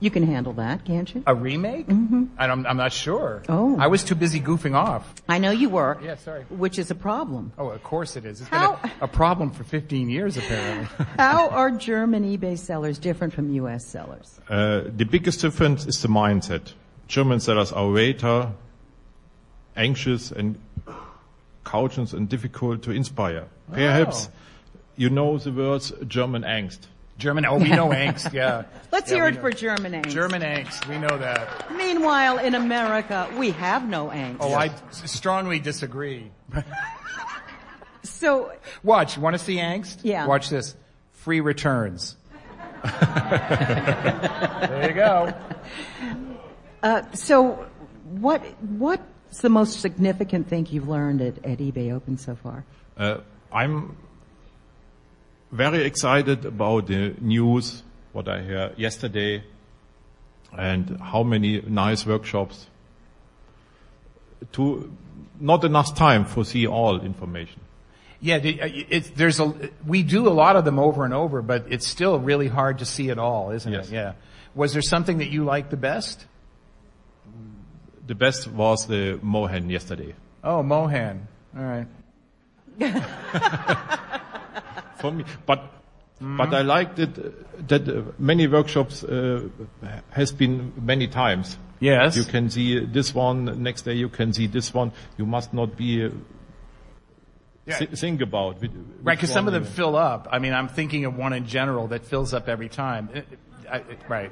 You 0.00 0.10
can 0.10 0.22
handle 0.26 0.54
that, 0.54 0.84
can't 0.84 1.14
you? 1.14 1.22
A 1.26 1.34
remake? 1.34 1.86
Mm-hmm. 1.86 2.24
I'm, 2.38 2.66
I'm 2.66 2.76
not 2.76 2.92
sure. 2.92 3.42
Oh. 3.48 3.76
I 3.78 3.86
was 3.86 4.02
too 4.04 4.14
busy 4.14 4.40
goofing 4.40 4.74
off. 4.74 5.14
I 5.28 5.38
know 5.38 5.50
you 5.50 5.68
were. 5.68 5.98
Yeah, 6.02 6.16
sorry. 6.16 6.44
Which 6.48 6.78
is 6.78 6.90
a 6.90 6.94
problem. 6.94 7.52
Oh, 7.58 7.68
of 7.68 7.82
course 7.82 8.16
it 8.16 8.24
is. 8.24 8.40
It's 8.40 8.48
How- 8.50 8.76
been 8.76 8.90
a, 9.00 9.04
a 9.04 9.08
problem 9.08 9.50
for 9.50 9.64
15 9.64 10.08
years, 10.08 10.36
apparently. 10.36 11.06
How 11.18 11.48
are 11.50 11.70
German 11.70 12.24
eBay 12.24 12.58
sellers 12.58 12.98
different 12.98 13.34
from 13.34 13.50
U.S. 13.54 13.86
sellers? 13.86 14.40
Uh, 14.48 14.82
the 14.96 15.04
biggest 15.04 15.40
difference 15.42 15.86
is 15.86 16.00
the 16.02 16.08
mindset. 16.08 16.72
German 17.06 17.38
sellers 17.40 17.70
are 17.72 17.84
later, 17.86 18.50
anxious 19.76 20.30
and 20.30 20.56
cautious 21.64 22.12
and 22.12 22.28
difficult 22.28 22.82
to 22.82 22.90
inspire. 22.90 23.46
Perhaps 23.72 24.28
you 24.96 25.10
know 25.10 25.38
the 25.38 25.52
words 25.52 25.92
German 26.06 26.42
angst. 26.42 26.78
German, 27.16 27.46
oh, 27.46 27.58
we 27.58 27.68
know 27.70 27.90
angst, 27.90 28.32
yeah. 28.32 28.64
Let's 28.92 29.08
Yeah, 29.08 29.18
hear 29.18 29.28
it 29.28 29.36
know. 29.36 29.42
for 29.42 29.52
German 29.52 29.92
angst. 29.92 30.10
German 30.10 30.42
angst, 30.42 30.88
we 30.88 30.98
know 30.98 31.16
that. 31.16 31.70
Meanwhile, 31.76 32.38
in 32.38 32.56
America, 32.56 33.30
we 33.38 33.52
have 33.52 33.88
no 33.88 34.08
angst. 34.08 34.38
Oh, 34.40 34.52
I 34.52 34.72
strongly 34.90 35.60
disagree. 35.60 36.30
So, 38.04 38.52
Watch, 38.82 39.16
want 39.16 39.34
to 39.34 39.38
see 39.38 39.56
angst? 39.56 40.00
Yeah. 40.02 40.26
Watch 40.26 40.50
this. 40.50 40.76
Free 41.12 41.40
returns. 41.40 42.16
there 42.82 44.88
you 44.88 44.94
go. 44.94 45.32
Uh, 46.82 47.02
so, 47.12 47.66
what, 48.04 48.42
what 48.62 49.00
what's 49.34 49.42
the 49.42 49.48
most 49.48 49.80
significant 49.80 50.46
thing 50.48 50.64
you've 50.70 50.86
learned 50.86 51.20
at, 51.20 51.44
at 51.44 51.58
eBay 51.58 51.92
Open 51.92 52.16
so 52.16 52.36
far? 52.36 52.64
Uh, 52.96 53.16
I'm 53.52 53.96
very 55.50 55.82
excited 55.84 56.44
about 56.44 56.86
the 56.86 57.16
news, 57.20 57.82
what 58.12 58.28
I 58.28 58.42
heard 58.42 58.78
yesterday, 58.78 59.42
and 60.56 61.00
how 61.00 61.24
many 61.24 61.60
nice 61.62 62.06
workshops. 62.06 62.68
To 64.52 64.88
not 65.40 65.64
enough 65.64 65.96
time 65.96 66.26
for 66.26 66.44
see 66.44 66.68
all 66.68 67.00
information. 67.00 67.60
Yeah, 68.20 68.38
the- 68.38 68.62
uh, 68.62 69.00
there's 69.16 69.40
a, 69.40 69.52
we 69.84 70.04
do 70.04 70.28
a 70.28 70.34
lot 70.42 70.54
of 70.54 70.64
them 70.64 70.78
over 70.78 71.04
and 71.04 71.12
over, 71.12 71.42
but 71.42 71.64
it's 71.70 71.88
still 71.88 72.20
really 72.20 72.46
hard 72.46 72.78
to 72.78 72.84
see 72.84 73.08
it 73.08 73.18
all, 73.18 73.50
isn't 73.50 73.72
Yes. 73.72 73.88
it? 73.88 73.94
Yeah. 73.94 74.12
Was 74.54 74.74
there 74.74 74.82
something 74.82 75.18
that 75.18 75.30
you 75.30 75.42
liked 75.42 75.70
the 75.72 75.76
best? 75.76 76.24
The 78.06 78.14
best 78.14 78.48
was 78.48 78.86
the 78.86 79.18
Mohan 79.22 79.70
yesterday. 79.70 80.14
Oh, 80.42 80.62
Mohan. 80.62 81.26
All 81.56 81.62
right. 81.64 81.86
for 84.98 85.12
me. 85.12 85.24
But 85.46 85.62
but 86.20 86.54
I 86.54 86.62
liked 86.62 86.98
it 86.98 87.18
uh, 87.18 87.30
that 87.68 87.88
uh, 87.88 88.02
many 88.18 88.46
workshops 88.46 89.04
uh, 89.04 89.48
has 90.10 90.32
been 90.32 90.72
many 90.80 91.08
times. 91.08 91.58
Yes. 91.80 92.16
You 92.16 92.24
can 92.24 92.50
see 92.50 92.84
this 92.84 93.14
one 93.14 93.62
next 93.62 93.82
day. 93.82 93.94
You 93.94 94.08
can 94.08 94.32
see 94.32 94.46
this 94.46 94.72
one. 94.72 94.92
You 95.18 95.26
must 95.26 95.52
not 95.52 95.76
be. 95.76 96.04
Uh, 96.06 96.10
Yeah. 97.66 97.78
thi- 97.78 97.96
think 97.96 98.20
about 98.20 98.60
which, 98.60 98.72
Right, 99.02 99.16
because 99.16 99.32
some 99.32 99.46
of 99.48 99.54
them 99.54 99.64
fill 99.64 99.96
up. 99.96 100.28
I 100.30 100.38
mean, 100.38 100.52
I'm 100.52 100.68
thinking 100.68 101.06
of 101.06 101.16
one 101.16 101.32
in 101.32 101.46
general 101.46 101.88
that 101.88 102.04
fills 102.04 102.34
up 102.34 102.46
every 102.48 102.68
time. 102.68 103.08
It- 103.14 103.26
it- 103.32 103.38
I- 103.72 103.82
right. 104.06 104.30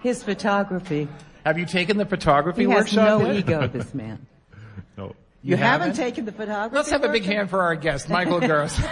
His 0.00 0.22
photography. 0.22 1.08
Have 1.48 1.56
you 1.56 1.64
taken 1.64 1.96
the 1.96 2.04
photography 2.04 2.66
He 2.66 2.70
has 2.70 2.80
workshop 2.80 3.20
no 3.20 3.26
yet? 3.26 3.36
ego, 3.36 3.66
this 3.68 3.94
man. 4.02 4.26
No. 4.98 5.16
You, 5.42 5.56
haven't? 5.56 5.88
haven't? 5.88 5.96
taken 5.96 6.26
the 6.26 6.32
photography 6.32 6.76
Let's 6.76 6.90
have 6.90 7.04
a 7.04 7.08
big 7.08 7.24
hand 7.24 7.48
for 7.48 7.62
our 7.62 7.74
guest, 7.74 8.10
Michael 8.10 8.40
Gross. 8.40 8.78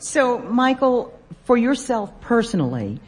So, 0.00 0.38
Michael, 0.38 1.12
for 1.44 1.56
yourself 1.58 2.20
personally, 2.20 3.00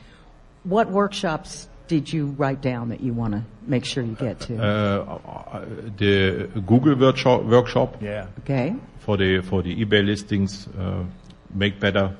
what 0.64 0.90
workshops 0.90 1.68
did 1.86 2.12
you 2.12 2.26
write 2.26 2.60
down 2.60 2.88
that 2.90 3.00
you 3.00 3.14
want 3.14 3.32
to 3.32 3.44
make 3.62 3.84
sure 3.84 4.02
you 4.02 4.16
get 4.16 4.40
to? 4.40 4.58
Uh, 4.58 5.18
uh, 5.24 5.64
the 5.96 6.50
Google 6.66 6.96
workshop, 6.96 7.44
workshop 7.44 8.02
yeah. 8.02 8.26
okay. 8.40 8.74
for 8.98 9.16
the 9.16 9.40
for 9.40 9.62
the 9.62 9.84
eBay 9.84 10.04
listings 10.04 10.68
uh, 10.78 11.04
make 11.54 11.78
better, 11.78 12.16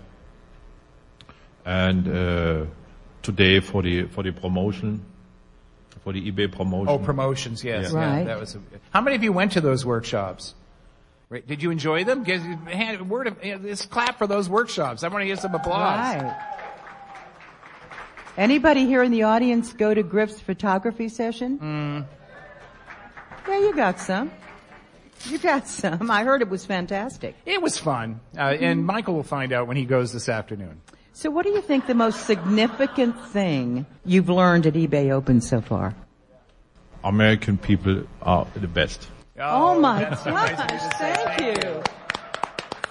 and 1.66 2.08
uh, 2.08 2.64
today 3.22 3.60
for 3.60 3.82
the 3.82 4.04
for 4.04 4.22
the 4.22 4.32
promotion, 4.32 5.04
for 6.04 6.12
the 6.12 6.30
eBay 6.30 6.50
promotion. 6.50 6.88
Oh, 6.88 6.98
promotions, 6.98 7.62
yes. 7.64 7.92
Yeah. 7.92 7.98
Yeah, 8.00 8.16
Right. 8.16 8.26
that 8.26 8.38
was. 8.40 8.54
A, 8.54 8.60
how 8.90 9.00
many 9.00 9.16
of 9.16 9.22
you 9.22 9.32
went 9.32 9.52
to 9.52 9.60
those 9.60 9.84
workshops? 9.84 10.54
Right. 11.28 11.46
Did 11.46 11.62
you 11.62 11.70
enjoy 11.70 12.02
them? 12.04 12.24
Give 12.24 12.42
hand, 12.42 13.08
word 13.08 13.28
of 13.28 13.40
this 13.40 13.86
clap 13.86 14.18
for 14.18 14.26
those 14.26 14.48
workshops. 14.48 15.04
I 15.04 15.08
want 15.08 15.22
to 15.22 15.26
hear 15.26 15.36
some 15.36 15.54
applause. 15.54 16.16
Right. 16.22 16.36
Anybody 18.36 18.86
here 18.86 19.02
in 19.02 19.10
the 19.12 19.24
audience 19.24 19.72
go 19.72 19.92
to 19.92 20.02
Griff's 20.02 20.40
photography 20.40 21.08
session? 21.08 21.58
Mm. 21.58 22.06
Yeah, 23.48 23.58
you 23.58 23.74
got 23.74 23.98
some. 24.00 24.30
You 25.26 25.38
got 25.38 25.66
some. 25.68 26.10
I 26.10 26.24
heard 26.24 26.40
it 26.40 26.48
was 26.48 26.64
fantastic. 26.64 27.34
It 27.44 27.60
was 27.60 27.76
fun, 27.76 28.20
uh, 28.38 28.40
and 28.40 28.84
Michael 28.86 29.14
will 29.14 29.22
find 29.22 29.52
out 29.52 29.66
when 29.66 29.76
he 29.76 29.84
goes 29.84 30.12
this 30.12 30.28
afternoon. 30.28 30.80
So 31.12 31.30
what 31.30 31.44
do 31.44 31.50
you 31.50 31.60
think 31.60 31.86
the 31.86 31.94
most 31.94 32.26
significant 32.26 33.20
thing 33.28 33.86
you've 34.04 34.28
learned 34.28 34.66
at 34.66 34.74
eBay 34.74 35.10
Open 35.10 35.40
so 35.40 35.60
far? 35.60 35.94
American 37.02 37.58
people 37.58 38.04
are 38.22 38.46
the 38.54 38.68
best. 38.68 39.08
Oh, 39.38 39.74
oh 39.74 39.80
my 39.80 40.04
that's 40.04 40.24
so 40.24 40.30
nice 40.30 40.50
of 40.52 40.70
you 40.70 40.78
gosh, 40.78 40.82
to 40.82 40.98
thank 40.98 41.64
you. 41.64 41.82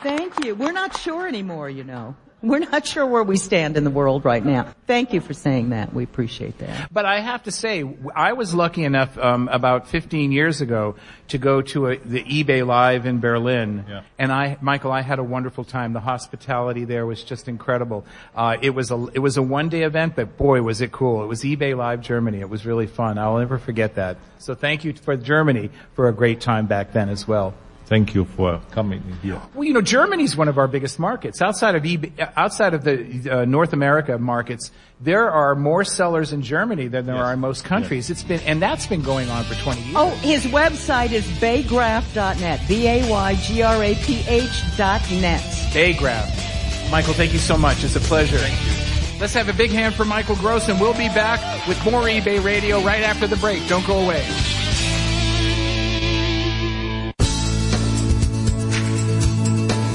Thank 0.02 0.46
you. 0.46 0.56
We're 0.56 0.72
not 0.72 0.98
sure 0.98 1.28
anymore, 1.28 1.70
you 1.70 1.84
know. 1.84 2.16
We're 2.42 2.60
not 2.60 2.86
sure 2.86 3.06
where 3.06 3.24
we 3.24 3.36
stand 3.36 3.76
in 3.76 3.84
the 3.84 3.90
world 3.90 4.24
right 4.24 4.44
now. 4.44 4.74
Thank 4.88 5.12
you 5.14 5.20
for 5.20 5.34
saying 5.34 5.72
that. 5.72 5.94
We 5.94 6.04
appreciate 6.06 6.58
that. 6.60 6.92
But 6.92 7.06
I 7.06 7.20
have 7.20 7.44
to 7.44 7.52
say, 7.52 7.84
I 8.16 8.32
was 8.34 8.54
lucky 8.54 8.86
enough 8.86 9.18
um, 9.18 9.50
about 9.50 9.90
15 9.90 10.32
years 10.32 10.62
ago 10.62 10.96
to 11.28 11.38
go 11.38 11.62
to 11.62 11.88
a, 11.88 11.98
the 11.98 12.24
eBay 12.24 12.66
Live 12.66 13.06
in 13.06 13.20
Berlin, 13.20 13.86
Yeah. 13.90 14.02
and 14.18 14.32
I, 14.32 14.58
Michael, 14.62 14.92
I 14.92 15.02
had 15.02 15.20
a 15.20 15.24
wonderful 15.24 15.64
time. 15.66 15.92
The 15.94 16.00
hospitality 16.00 16.86
there 16.86 17.06
was 17.06 17.24
just 17.24 17.48
incredible. 17.50 18.06
Uh, 18.34 18.56
it 18.62 18.72
was 18.72 18.90
a 18.90 19.08
it 19.14 19.20
was 19.20 19.36
a 19.38 19.42
one 19.44 19.68
day 19.70 19.84
event, 19.84 20.16
but 20.16 20.38
boy, 20.38 20.62
was 20.62 20.80
it 20.82 20.92
cool! 20.92 21.24
It 21.24 21.28
was 21.28 21.44
eBay 21.44 21.76
Live 21.76 22.02
Germany. 22.02 22.40
It 22.40 22.50
was 22.50 22.66
really 22.66 22.88
fun. 22.88 23.18
I'll 23.18 23.38
never 23.38 23.58
forget 23.60 23.96
that. 23.96 24.18
So 24.38 24.56
thank 24.56 24.86
you 24.86 24.94
for 24.94 25.16
Germany 25.18 25.70
for 25.94 26.08
a 26.08 26.14
great 26.14 26.40
time 26.42 26.66
back 26.68 26.94
then 26.94 27.10
as 27.10 27.28
well. 27.28 27.54
Thank 27.90 28.14
you 28.14 28.26
for 28.26 28.62
coming 28.70 29.02
here. 29.24 29.42
Well, 29.56 29.64
you 29.64 29.74
know, 29.74 29.82
Germany's 29.82 30.38
one 30.38 30.48
of 30.48 30.60
our 30.60 30.68
biggest 30.68 31.00
markets. 31.00 31.42
Outside 31.42 31.74
of 31.74 31.82
eBay, 31.82 32.12
outside 32.38 32.76
of 32.76 32.84
the 32.84 33.28
uh, 33.32 33.46
North 33.46 33.74
America 33.74 34.20
markets, 34.20 34.70
there 35.02 35.32
are 35.32 35.56
more 35.56 35.84
sellers 35.84 36.32
in 36.32 36.44
Germany 36.44 36.88
than 36.88 37.08
there 37.08 37.16
Yes. 37.16 37.24
are 37.26 37.34
in 37.34 37.40
most 37.40 37.66
countries. 37.66 38.12
It's 38.12 38.22
been, 38.22 38.42
and 38.42 38.62
that's 38.62 38.86
been 38.86 39.02
going 39.02 39.32
on 39.32 39.44
for 39.44 39.56
20 39.56 39.82
years. 39.82 39.96
Oh, 39.98 40.10
his 40.22 40.46
website 40.46 41.14
is 41.14 41.26
baygraph.net. 41.42 42.62
B-A-Y-G-R-A-P-H 42.68 44.78
dot 44.78 45.02
net. 45.14 45.42
Baygraph. 45.74 46.92
Michael, 46.92 47.16
thank 47.16 47.34
you 47.34 47.40
so 47.40 47.58
much. 47.58 47.84
It's 47.84 47.96
a 47.96 48.00
pleasure. 48.02 48.38
Thank 48.38 48.66
you. 48.66 49.20
Let's 49.20 49.34
have 49.34 49.50
a 49.50 49.54
big 49.54 49.72
hand 49.72 49.96
for 49.96 50.06
Michael 50.06 50.36
Gross, 50.36 50.70
and 50.70 50.80
we'll 50.80 50.94
be 50.94 51.08
back 51.10 51.68
with 51.68 51.84
more 51.84 52.04
eBay 52.04 52.40
Radio 52.44 52.82
right 52.84 53.02
after 53.02 53.26
the 53.26 53.36
break. 53.38 53.68
Don't 53.68 53.86
go 53.88 53.98
away. 54.00 54.24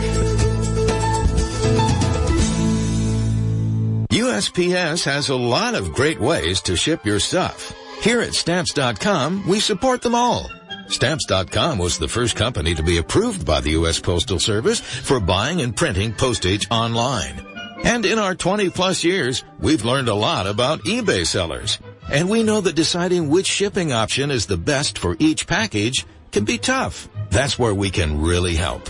USPS 4.38 5.04
has 5.06 5.30
a 5.30 5.36
lot 5.36 5.74
of 5.74 5.94
great 5.94 6.20
ways 6.20 6.62
to 6.62 6.76
ship 6.76 7.04
your 7.04 7.20
stuff. 7.20 7.74
Here 8.04 8.22
at 8.22 8.36
Stamps.com, 8.36 9.48
we 9.48 9.60
support 9.60 10.04
them 10.04 10.14
all. 10.14 10.48
Stamps.com 10.90 11.80
was 11.80 11.98
the 11.98 12.08
first 12.08 12.36
company 12.36 12.76
to 12.76 12.84
be 12.84 13.00
approved 13.00 13.48
by 13.48 13.62
the 13.62 13.72
U.S. 13.72 14.00
Postal 14.00 14.38
Service 14.38 14.80
for 14.80 15.20
buying 15.20 15.62
and 15.62 15.76
printing 15.76 16.14
postage 16.14 16.68
online. 16.70 17.44
And 17.84 18.06
in 18.06 18.20
our 18.20 18.36
20 18.36 18.70
plus 18.70 19.04
years, 19.04 19.44
we've 19.60 19.84
learned 19.84 20.08
a 20.08 20.14
lot 20.14 20.46
about 20.46 20.82
eBay 20.82 21.26
sellers. 21.26 21.80
And 22.12 22.30
we 22.30 22.44
know 22.44 22.62
that 22.62 22.76
deciding 22.76 23.30
which 23.30 23.48
shipping 23.48 23.92
option 23.92 24.30
is 24.30 24.46
the 24.46 24.56
best 24.56 25.00
for 25.00 25.16
each 25.18 25.48
package 25.48 26.06
can 26.32 26.46
be 26.46 26.60
tough. 26.60 27.10
That's 27.32 27.58
where 27.58 27.74
we 27.74 27.90
can 27.90 28.22
really 28.22 28.54
help. 28.54 28.88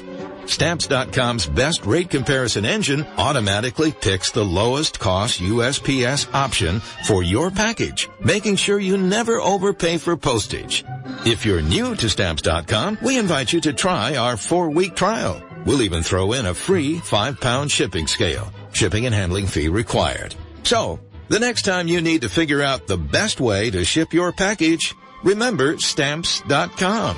Stamps.com's 0.47 1.45
best 1.45 1.85
rate 1.85 2.09
comparison 2.09 2.65
engine 2.65 3.05
automatically 3.17 3.91
picks 3.91 4.31
the 4.31 4.43
lowest 4.45 4.99
cost 4.99 5.41
USPS 5.41 6.33
option 6.33 6.79
for 7.05 7.21
your 7.21 7.51
package, 7.51 8.09
making 8.23 8.55
sure 8.55 8.79
you 8.79 8.97
never 8.97 9.39
overpay 9.41 9.97
for 9.97 10.15
postage. 10.15 10.85
If 11.25 11.45
you're 11.45 11.61
new 11.61 11.95
to 11.95 12.09
Stamps.com, 12.09 12.97
we 13.01 13.17
invite 13.17 13.53
you 13.53 13.61
to 13.61 13.73
try 13.73 14.15
our 14.15 14.37
four-week 14.37 14.95
trial. 14.95 15.43
We'll 15.65 15.81
even 15.81 16.01
throw 16.01 16.33
in 16.33 16.45
a 16.45 16.53
free 16.53 16.99
five-pound 16.99 17.69
shipping 17.69 18.07
scale, 18.07 18.51
shipping 18.71 19.05
and 19.05 19.13
handling 19.13 19.47
fee 19.47 19.67
required. 19.67 20.33
So, 20.63 20.99
the 21.27 21.39
next 21.39 21.63
time 21.63 21.87
you 21.87 22.01
need 22.01 22.21
to 22.21 22.29
figure 22.29 22.61
out 22.61 22.87
the 22.87 22.97
best 22.97 23.41
way 23.41 23.69
to 23.69 23.83
ship 23.83 24.13
your 24.13 24.31
package, 24.31 24.95
remember 25.23 25.77
Stamps.com. 25.77 27.17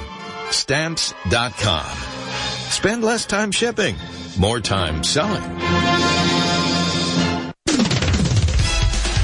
Stamps.com. 0.49 2.08
Spend 2.69 3.03
less 3.03 3.25
time 3.25 3.51
shipping, 3.51 3.95
more 4.37 4.59
time 4.59 5.03
selling. 5.03 5.41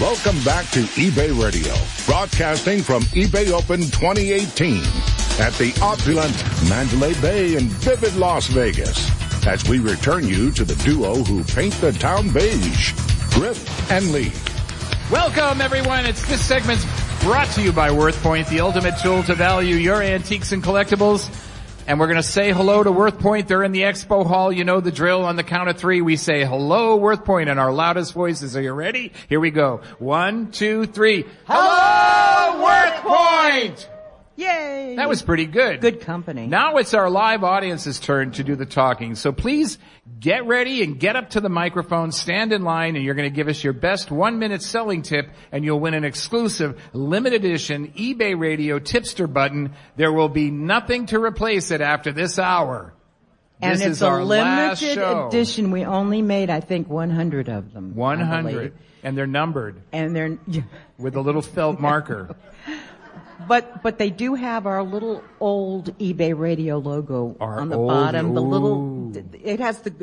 Welcome 0.02 0.44
back 0.44 0.70
to 0.72 0.82
eBay 0.98 1.42
Radio, 1.42 1.74
broadcasting 2.06 2.82
from 2.82 3.04
eBay 3.04 3.52
Open 3.52 3.82
2018 3.82 4.78
at 5.40 5.54
the 5.54 5.78
opulent 5.82 6.36
Mandalay 6.68 7.14
Bay 7.22 7.56
in 7.56 7.70
vivid 7.70 8.16
Las 8.16 8.48
Vegas. 8.48 9.10
As 9.46 9.64
we 9.70 9.80
return 9.80 10.28
you 10.28 10.52
to 10.52 10.66
the 10.66 10.76
duo 10.84 11.24
who 11.24 11.44
paint 11.44 11.74
the 11.76 11.94
town 11.94 12.34
beige, 12.34 12.94
Griff 13.36 13.92
and 13.92 14.12
Lee. 14.12 14.34
Welcome 15.12 15.62
everyone. 15.62 16.08
It's 16.08 16.28
this 16.28 16.44
segment's 16.44 16.84
brought 17.22 17.48
to 17.52 17.62
you 17.62 17.72
by 17.72 17.90
WorthPoint, 17.90 18.50
the 18.50 18.60
ultimate 18.60 18.96
tool 19.02 19.22
to 19.24 19.36
value 19.36 19.76
your 19.76 20.02
antiques 20.02 20.52
and 20.52 20.64
collectibles. 20.64 21.30
And 21.88 22.00
we're 22.00 22.08
going 22.08 22.18
to 22.18 22.24
say 22.24 22.52
hello 22.52 22.82
to 22.82 22.90
WorthPoint. 22.90 23.48
They're 23.48 23.64
in 23.64 23.72
the 23.72 23.84
expo 23.84 24.26
hall. 24.26 24.52
You 24.52 24.64
know 24.64 24.80
the 24.80 24.92
drill. 24.92 25.24
On 25.24 25.36
the 25.36 25.44
count 25.44 25.70
of 25.70 25.78
three, 25.78 26.02
we 26.02 26.16
say 26.16 26.44
hello, 26.44 27.00
WorthPoint, 27.00 27.48
in 27.48 27.60
our 27.60 27.72
loudest 27.72 28.14
voices. 28.14 28.58
Are 28.58 28.62
you 28.62 28.74
ready? 28.74 29.12
Here 29.30 29.40
we 29.40 29.52
go. 29.52 29.82
One, 30.00 30.52
two, 30.52 30.88
three. 30.88 31.26
Hello, 31.46 32.66
WorthPoint! 32.66 33.88
Yay! 34.38 34.96
That 34.98 35.08
was 35.08 35.22
pretty 35.22 35.46
good. 35.46 35.80
good 35.80 36.02
company. 36.02 36.48
Now 36.48 36.76
it's 36.78 36.94
our 36.94 37.10
live 37.10 37.44
audience's 37.44 38.00
turn 38.00 38.32
to 38.32 38.44
do 38.44 38.56
the 38.56 38.66
talking. 38.66 39.16
So 39.16 39.32
please 39.32 39.78
get 40.20 40.46
ready 40.46 40.84
and 40.84 41.00
get 41.00 41.16
up 41.16 41.32
to 41.32 41.42
the 41.42 41.50
microphone, 41.50 42.12
stand 42.12 42.52
in 42.52 42.64
line, 42.64 42.96
and 42.96 43.06
you're 43.06 43.16
going 43.16 43.30
to 43.30 43.36
give 43.36 43.48
us 43.48 43.64
your 43.64 43.74
best 43.74 44.12
one 44.12 44.38
minute 44.38 44.62
selling 44.62 45.04
tip 45.04 45.30
and 45.52 45.64
you'll 45.64 45.80
win 45.80 45.94
an 45.94 46.04
exclusive 46.04 46.82
limited 46.92 47.46
edition 47.46 47.94
eBay 47.98 48.38
radio 48.38 48.78
tipster 48.80 49.28
button. 49.28 49.74
There 49.96 50.12
will 50.12 50.30
be 50.30 50.52
nothing 50.52 51.06
to 51.08 51.20
replace 51.20 51.72
it 51.72 51.80
after 51.82 52.12
this 52.12 52.38
hour. 52.38 52.94
and 53.62 53.80
this 53.80 53.82
it's 53.82 53.98
is 53.98 54.02
a 54.02 54.08
our 54.08 54.24
limited 54.26 54.98
edition. 54.98 55.72
We 55.72 55.86
only 55.86 56.22
made, 56.22 56.50
I 56.50 56.60
think, 56.60 56.90
100 56.90 57.48
of 57.48 57.72
them. 57.74 57.96
100. 57.96 58.74
And 59.04 59.16
they're 59.16 59.28
numbered 59.28 59.82
And 59.94 60.16
they're, 60.16 60.38
with 60.98 61.16
a 61.16 61.22
little 61.22 61.44
felt 61.44 61.80
marker. 61.80 62.36
but, 63.48 63.82
but 63.84 63.98
they 63.98 64.10
do 64.10 64.36
have 64.36 64.66
our 64.66 64.84
little 64.84 65.24
old 65.40 65.98
eBay 66.00 66.38
radio 66.38 66.78
logo 66.78 67.36
Our 67.40 67.60
on 67.60 67.70
the 67.70 67.78
old- 67.78 67.90
bottom. 67.90 68.34
The 68.34 68.42
little, 68.42 69.12
it 69.44 69.60
has 69.60 69.80
the, 69.80 69.94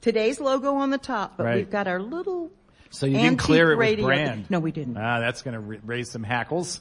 today's 0.00 0.40
logo 0.40 0.74
on 0.76 0.90
the 0.90 0.98
top, 0.98 1.36
but 1.36 1.44
Right. 1.44 1.56
we've 1.56 1.70
got 1.70 1.86
our 1.88 2.00
little 2.00 2.50
So 2.90 3.06
you 3.06 3.12
didn't 3.14 3.26
antique 3.26 3.40
clear 3.46 3.72
it 3.72 3.76
with 3.76 3.86
radio. 3.86 4.04
brand. 4.06 4.46
No, 4.50 4.60
we 4.60 4.72
didn't. 4.72 4.96
Ah, 4.96 5.20
that's 5.20 5.42
going 5.42 5.54
to 5.54 5.60
ra- 5.60 5.78
raise 5.84 6.10
some 6.10 6.22
hackles. 6.22 6.80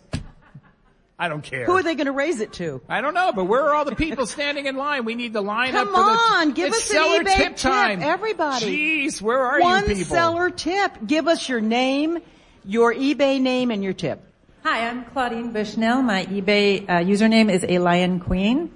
I 1.19 1.29
don't 1.29 1.43
care. 1.43 1.65
Who 1.65 1.73
are 1.77 1.83
they 1.83 1.93
going 1.93 2.07
to 2.07 2.11
raise 2.13 2.39
it 2.39 2.51
to? 2.53 2.81
I 2.89 3.01
don't 3.01 3.13
know, 3.13 3.31
but 3.31 3.45
where 3.45 3.61
are 3.61 3.75
all 3.75 3.85
the 3.85 3.95
people 3.95 4.25
standing 4.25 4.65
in 4.65 4.75
line? 4.75 5.05
We 5.05 5.13
need 5.13 5.33
the 5.33 5.41
line 5.41 5.71
Come 5.71 5.89
up 5.89 5.93
for 5.93 6.01
the. 6.03 6.35
on, 6.39 6.51
give 6.53 6.69
it's 6.69 6.77
us 6.77 6.89
an 6.89 6.95
seller 6.95 7.19
eBay 7.23 7.35
tip 7.35 7.47
tip, 7.49 7.55
time. 7.57 8.01
everybody. 8.01 9.05
Jeez, 9.05 9.21
where 9.21 9.37
are 9.39 9.59
One 9.61 9.87
you 9.87 9.95
people? 9.97 10.15
seller 10.15 10.49
tip. 10.49 10.93
Give 11.05 11.27
us 11.27 11.47
your 11.47 11.61
name, 11.61 12.17
your 12.65 12.91
eBay 12.91 13.39
name, 13.39 13.69
and 13.69 13.83
your 13.83 13.93
tip. 13.93 14.23
Hi, 14.63 14.87
I'm 14.87 15.05
Claudine 15.05 15.51
Bushnell. 15.51 16.03
My 16.03 16.23
eBay 16.25 16.83
uh, 16.87 16.99
username 16.99 17.51
is 17.51 17.65
a 17.67 17.79
lion 17.79 18.19
queen. 18.19 18.71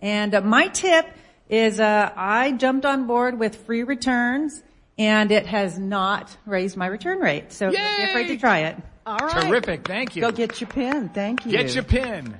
And 0.00 0.32
uh, 0.32 0.40
my 0.42 0.68
tip 0.68 1.06
is 1.48 1.80
uh, 1.80 2.12
I 2.14 2.52
jumped 2.52 2.86
on 2.86 3.08
board 3.08 3.36
with 3.40 3.56
free 3.66 3.82
returns 3.82 4.62
and 4.96 5.32
it 5.32 5.46
has 5.46 5.76
not 5.76 6.36
raised 6.46 6.76
my 6.76 6.86
return 6.86 7.18
rate. 7.18 7.52
So 7.52 7.68
don't 7.72 7.96
be 7.96 8.02
afraid 8.04 8.28
to 8.28 8.36
try 8.36 8.60
it. 8.60 8.76
All 9.04 9.18
right. 9.18 9.48
Terrific, 9.48 9.88
thank 9.88 10.14
you. 10.14 10.22
Go 10.22 10.30
get 10.30 10.60
your 10.60 10.70
pin. 10.70 11.08
Thank 11.08 11.44
you. 11.44 11.50
Get 11.50 11.74
your 11.74 11.82
pin. 11.82 12.36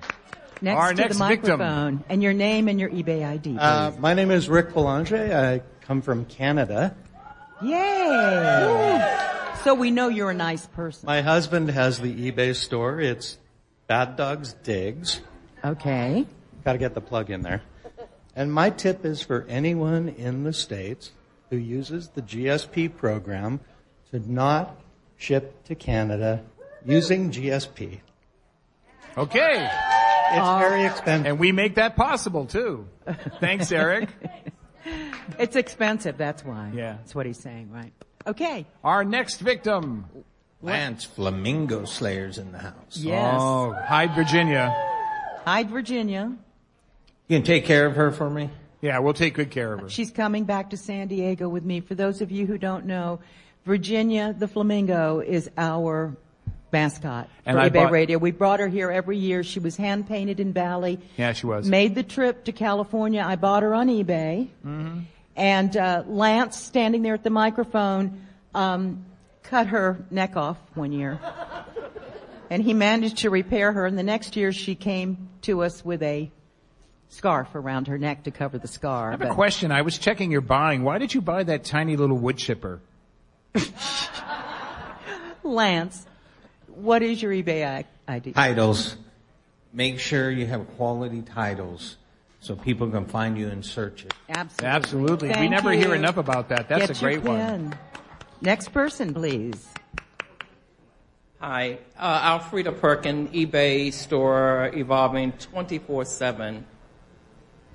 next 0.63 0.79
our 0.79 0.95
to 0.95 0.95
next 0.95 1.19
the 1.19 1.27
victim. 1.27 1.59
microphone 1.59 2.05
and 2.09 2.23
your 2.23 2.33
name 2.33 2.69
and 2.69 2.79
your 2.79 2.91
eBay 2.91 3.27
ID. 3.27 3.59
Uh, 3.59 3.91
my 3.99 4.15
name 4.15 4.31
is 4.31 4.49
Rick 4.49 4.73
Belanger. 4.73 5.35
I 5.35 5.63
come 5.85 6.01
from 6.01 6.27
Canada. 6.27 6.95
Yay! 7.61 9.31
So 9.65 9.73
we 9.73 9.91
know 9.91 10.09
you're 10.09 10.31
a 10.31 10.35
nice 10.35 10.67
person. 10.67 11.07
My 11.07 11.23
husband 11.23 11.71
has 11.71 11.99
the 11.99 12.31
eBay 12.31 12.55
store. 12.55 13.01
It's 13.01 13.39
Bad 13.87 14.15
Dogs 14.15 14.53
Digs. 14.63 15.23
Okay. 15.65 16.27
Got 16.67 16.73
to 16.73 16.79
get 16.79 16.93
the 16.93 17.01
plug 17.01 17.31
in 17.31 17.41
there. 17.41 17.63
And 18.37 18.53
my 18.53 18.69
tip 18.69 19.07
is 19.07 19.23
for 19.23 19.47
anyone 19.49 20.11
in 20.11 20.45
the 20.45 20.53
States 20.53 21.13
who 21.49 21.57
uses 21.57 22.11
the 22.11 22.21
GSP 22.21 22.95
program 22.95 23.61
to 24.11 24.19
not 24.31 24.77
ship 25.17 25.65
to 25.65 25.75
Canada 25.75 26.43
using 26.85 27.31
GSP. 27.31 28.01
Okay. 29.17 29.67
It's 30.33 30.59
very 30.59 30.85
expensive. 30.85 31.27
And 31.27 31.39
we 31.39 31.53
make 31.53 31.77
that 31.77 31.97
possible 31.97 32.45
too. 32.45 32.87
Thanks, 33.41 33.73
Eric. 33.73 34.11
It's 35.39 35.57
expensive, 35.57 36.19
that's 36.19 36.45
why. 36.45 36.71
Yeah. 36.75 36.99
That's 36.99 37.15
what 37.15 37.25
he's 37.25 37.39
saying, 37.39 37.71
right? 37.71 37.91
Okay. 38.27 38.67
Our 38.83 39.05
next 39.05 39.41
victim. 39.41 40.07
Lance 40.63 41.05
Flamingo 41.05 41.85
Slayers 41.85 42.39
in 42.39 42.51
the 42.53 42.59
house. 42.59 42.97
Yes. 42.97 43.37
Oh, 43.39 43.73
Hyde, 43.87 44.15
Virginia. 44.15 44.75
Hyde, 45.45 45.69
Virginia. 45.69 46.33
You 47.29 47.37
can 47.39 47.45
take 47.45 47.67
care 47.67 47.85
of 47.85 47.97
her 47.97 48.11
for 48.11 48.31
me? 48.31 48.49
Yeah, 48.81 48.99
we'll 49.01 49.13
take 49.13 49.35
good 49.35 49.51
care 49.51 49.75
of 49.75 49.81
her. 49.81 49.91
She's 49.91 50.11
coming 50.11 50.45
back 50.45 50.71
to 50.71 50.79
San 50.79 51.09
Diego 51.09 51.49
with 51.51 51.65
me. 51.65 51.81
For 51.81 51.95
those 51.95 52.23
of 52.23 52.31
you 52.31 52.47
who 52.47 52.57
don't 52.57 52.87
know, 52.87 53.21
Virginia 53.67 54.35
the 54.39 54.49
Flamingo 54.49 55.21
is 55.21 55.51
our 55.59 56.17
mascot 56.73 57.29
And 57.47 57.57
for 57.57 57.61
I 57.61 57.69
eBay 57.69 57.75
bought- 57.75 57.93
Radio. 57.93 58.19
We 58.19 58.31
brought 58.31 58.61
her 58.61 58.69
here 58.69 58.91
every 58.91 59.19
year. 59.19 59.43
She 59.45 59.59
was 59.61 59.77
hand 59.77 60.09
painted 60.09 60.41
in 60.41 60.53
Valley. 60.55 60.99
Yeah, 61.19 61.33
she 61.35 61.47
was. 61.47 61.69
Made 61.69 61.95
the 61.95 62.03
trip 62.03 62.45
to 62.45 62.53
California. 62.53 63.23
I 63.27 63.37
bought 63.37 63.63
her 63.63 63.75
on 63.75 63.89
eBay. 63.89 64.49
Mm-hmm. 64.67 65.01
And 65.37 65.77
uh, 65.77 66.05
Lance, 66.07 66.57
standing 66.57 67.03
there 67.03 67.15
at 67.15 67.25
the 67.25 67.31
microphone, 67.31 68.25
um, 68.55 69.05
cut 69.43 69.69
her 69.69 70.05
neck 70.11 70.37
off 70.37 70.59
one 70.75 70.93
year. 70.93 71.19
and 72.51 72.63
he 72.63 72.73
managed 72.73 73.19
to 73.19 73.31
repair 73.31 73.73
her. 73.73 73.87
And 73.87 73.99
the 73.99 74.03
next 74.03 74.37
year, 74.37 74.53
she 74.53 74.75
came 74.75 75.29
to 75.43 75.63
us 75.63 75.85
with 75.85 76.03
a 76.03 76.31
scarf 77.09 77.55
around 77.55 77.89
her 77.89 77.99
neck 77.99 78.25
to 78.25 78.31
cover 78.31 78.59
the 78.59 78.69
scar. 78.69 79.09
I 79.09 79.11
have 79.13 79.23
a 79.23 79.35
question. 79.35 79.73
I 79.73 79.83
was 79.83 79.99
checking 79.99 80.31
your 80.31 80.41
buying. 80.41 80.83
Why 80.83 80.99
did 80.99 81.15
you 81.15 81.21
buy 81.21 81.43
that 81.45 81.65
tiny 81.65 81.97
little 81.97 82.19
wood 82.19 82.39
chipper? 82.39 82.81
Lance, 85.43 86.07
what 86.69 87.03
is 87.03 87.21
your 87.23 87.33
eBay 87.33 87.67
I- 87.67 87.85
ID? 88.13 88.33
Titles. 88.33 88.97
Make 89.73 89.99
sure 89.99 90.31
you 90.31 90.47
have 90.47 90.67
quality 90.77 91.23
titles 91.23 91.97
so 92.45 92.55
people 92.55 92.91
can 92.91 93.07
find 93.07 93.39
you 93.39 93.49
and 93.49 93.65
search 93.65 94.05
it. 94.05 94.13
Absolutely. 94.29 94.67
Absolutely. 94.67 95.41
we 95.41 95.49
never 95.49 95.73
you. 95.73 95.81
hear 95.81 95.95
enough 95.95 96.19
about 96.19 96.51
that. 96.51 96.69
That's 96.69 96.89
Get 96.89 96.99
a 96.99 97.01
great 97.01 97.25
your 97.25 97.33
one. 97.33 97.75
Next 98.43 98.69
person, 98.69 99.15
please. 99.15 99.67
Hi, 101.41 101.79
uh, 101.99 102.39
Alfreda 102.39 102.79
Perkin, 102.79 103.29
eBay 103.29 103.91
store 103.95 104.71
evolving 104.75 105.33
24-7. 105.33 106.65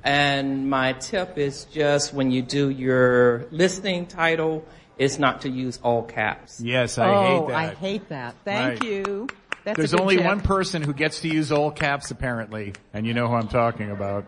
And 0.03 0.69
my 0.69 0.93
tip 0.93 1.39
is 1.39 1.65
just 1.65 2.13
when 2.13 2.29
you 2.29 2.43
do 2.43 2.69
your 2.69 3.47
listing 3.49 4.05
title, 4.05 4.63
is 4.99 5.17
not 5.17 5.41
to 5.41 5.49
use 5.49 5.79
all 5.81 6.03
caps. 6.03 6.61
Yes, 6.61 6.99
I 6.99 7.09
oh, 7.09 7.23
hate 7.23 7.47
that. 7.47 7.55
I 7.55 7.73
hate 7.73 8.09
that. 8.09 8.35
Thank 8.45 8.81
Right. 8.81 8.83
you. 8.83 9.27
That's 9.63 9.77
a 9.77 9.81
There's 9.81 9.91
good 9.91 10.01
only 10.01 10.17
tip. 10.17 10.25
one 10.25 10.41
person 10.41 10.81
who 10.83 10.93
gets 10.93 11.21
to 11.21 11.27
use 11.27 11.51
all 11.51 11.71
caps 11.71 12.11
apparently, 12.11 12.73
and 12.93 13.07
you 13.07 13.13
know 13.13 13.27
who 13.27 13.33
I'm 13.33 13.47
talking 13.47 13.91
about. 13.91 14.25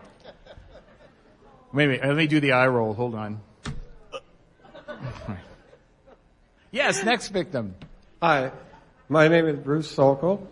Wait 1.72 1.84
a 1.84 1.88
minute, 1.88 2.06
let 2.06 2.16
me 2.16 2.26
do 2.26 2.38
the 2.38 2.52
eye 2.52 2.66
roll. 2.66 2.92
Hold 2.92 3.14
on. 3.14 3.40
yes, 6.70 7.02
next 7.02 7.28
victim. 7.28 7.74
Hi, 8.20 8.50
my 9.08 9.26
name 9.28 9.46
is 9.46 9.58
Bruce 9.58 9.90
Sokol 9.90 10.46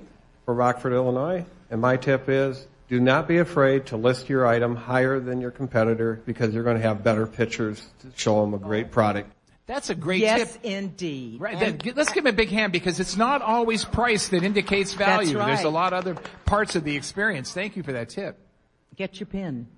from 0.47 0.57
Rockford, 0.57 0.95
Illinois, 0.95 1.45
and 1.71 1.81
my 1.81 1.99
tip 1.99 2.29
is 2.29 2.67
do 2.89 2.99
not 2.99 3.29
be 3.29 3.37
afraid 3.37 3.87
to 3.87 3.99
list 3.99 4.31
your 4.31 4.47
item 4.47 4.75
higher 4.75 5.21
than 5.21 5.43
your 5.43 5.51
competitor 5.51 6.23
because 6.25 6.55
you're 6.55 6.65
going 6.65 6.77
to 6.77 6.83
have 6.83 7.05
better 7.05 7.27
pictures 7.27 7.87
to 8.01 8.09
show 8.17 8.41
them 8.41 8.55
a 8.55 8.59
great 8.59 8.91
product. 8.91 9.31
That's 9.67 9.91
a 9.91 9.95
great 9.95 10.23
yes, 10.23 10.55
tip. 10.55 10.65
indeed. 10.65 11.41
Right. 11.41 11.55
And- 11.55 11.81
then, 11.81 11.95
let's 11.95 12.13
give 12.13 12.25
him 12.25 12.35
a 12.35 12.37
big 12.37 12.49
hand 12.49 12.73
because 12.73 12.99
it's 12.99 13.17
not 13.17 13.43
always 13.43 13.85
price 13.85 14.29
that 14.29 14.43
indicates 14.43 14.95
value. 14.95 15.35
That's 15.35 15.47
There's 15.47 15.65
a 15.65 15.69
lot 15.69 15.93
of 15.93 15.99
other 15.99 16.15
parts 16.47 16.77
of 16.77 16.83
the 16.83 16.97
experience. 16.97 17.53
Thank 17.53 17.77
you 17.77 17.83
for 17.83 17.93
that 17.93 18.09
tip. 18.09 18.39
Get 18.97 19.21
your 19.21 19.27
pin. 19.27 19.69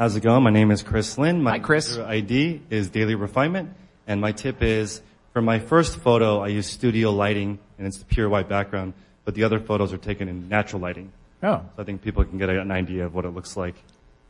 How's 0.00 0.16
it 0.16 0.22
going? 0.22 0.42
My 0.42 0.48
name 0.48 0.70
is 0.70 0.82
Chris 0.82 1.18
Lynn. 1.18 1.42
My 1.42 1.50
Hi, 1.50 1.58
Chris. 1.58 1.88
user 1.88 2.06
ID 2.06 2.62
is 2.70 2.88
Daily 2.88 3.16
Refinement, 3.16 3.74
and 4.06 4.18
my 4.18 4.32
tip 4.32 4.62
is 4.62 5.02
for 5.34 5.42
my 5.42 5.58
first 5.58 5.98
photo, 5.98 6.40
I 6.40 6.46
use 6.48 6.66
studio 6.66 7.10
lighting, 7.10 7.58
and 7.76 7.86
it's 7.86 7.98
the 7.98 8.06
pure 8.06 8.26
white 8.26 8.48
background, 8.48 8.94
but 9.26 9.34
the 9.34 9.44
other 9.44 9.60
photos 9.60 9.92
are 9.92 9.98
taken 9.98 10.26
in 10.26 10.48
natural 10.48 10.80
lighting. 10.80 11.12
Oh, 11.42 11.60
So 11.76 11.82
I 11.82 11.84
think 11.84 12.00
people 12.00 12.24
can 12.24 12.38
get 12.38 12.48
an 12.48 12.70
idea 12.70 13.04
of 13.04 13.14
what 13.14 13.26
it 13.26 13.32
looks 13.32 13.58
like. 13.58 13.74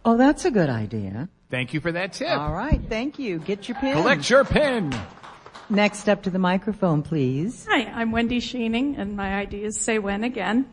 Oh, 0.05 0.17
that's 0.17 0.45
a 0.45 0.51
good 0.51 0.71
idea. 0.71 1.29
thank 1.51 1.73
you 1.73 1.79
for 1.79 1.93
that 1.93 2.15
tip. 2.15 2.37
All 2.37 2.53
right. 2.53 2.81
Thank 2.89 3.21
you. 3.21 3.39
Get 3.39 3.69
your 3.69 3.79
pin. 3.79 3.93
Collect 3.93 4.29
your 4.29 4.45
pin. 4.45 4.93
Next 5.69 6.09
up 6.09 6.25
to 6.25 6.31
the 6.31 6.41
microphone, 6.41 7.05
please. 7.05 7.65
Hi, 7.71 7.85
I'm 7.85 8.11
Wendy 8.11 8.41
Sheening, 8.41 8.97
and 8.99 9.17
my 9.17 9.43
ID 9.43 9.63
is 9.63 9.79
Say 9.79 10.01
When 10.01 10.25
Again. 10.25 10.67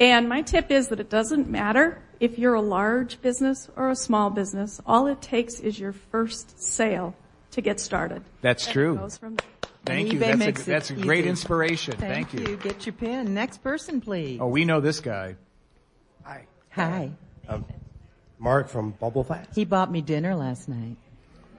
And 0.00 0.28
my 0.28 0.42
tip 0.42 0.72
is 0.72 0.88
that 0.88 0.98
it 0.98 1.08
doesn't 1.08 1.48
matter 1.48 2.02
if 2.20 2.38
you're 2.38 2.54
a 2.54 2.60
large 2.60 3.20
business 3.22 3.68
or 3.76 3.90
a 3.90 3.96
small 3.96 4.30
business, 4.30 4.80
all 4.86 5.06
it 5.06 5.20
takes 5.22 5.58
is 5.60 5.78
your 5.78 5.92
first 5.92 6.60
sale 6.62 7.14
to 7.52 7.60
get 7.60 7.80
started. 7.80 8.22
That's 8.42 8.66
And 8.66 8.72
true. 8.72 8.96
goes 8.96 9.18
from 9.18 9.36
Thank 9.86 10.10
And 10.10 10.12
you. 10.12 10.18
eBay 10.18 10.26
That's 10.26 10.38
makes 10.38 10.60
a, 10.60 10.62
it 10.70 10.74
that's 10.74 10.90
a 10.90 10.94
great 10.94 11.20
easy. 11.20 11.30
inspiration. 11.30 11.94
Thank, 11.96 12.30
Thank, 12.30 12.48
you. 12.48 12.56
Get 12.58 12.84
your 12.84 12.92
pen. 12.92 13.32
Next 13.32 13.62
person, 13.62 14.00
please. 14.02 14.38
Oh, 14.40 14.46
we 14.48 14.66
know 14.66 14.80
this 14.80 15.00
guy. 15.00 15.36
Hi. 16.22 16.44
Hi. 16.72 17.10
Uh, 17.48 17.60
Mark 18.38 18.68
from 18.68 18.90
Bubble 18.92 19.24
Fast. 19.24 19.50
He 19.54 19.64
bought 19.64 19.90
me 19.90 20.02
dinner 20.02 20.34
last 20.36 20.68
night. 20.68 20.96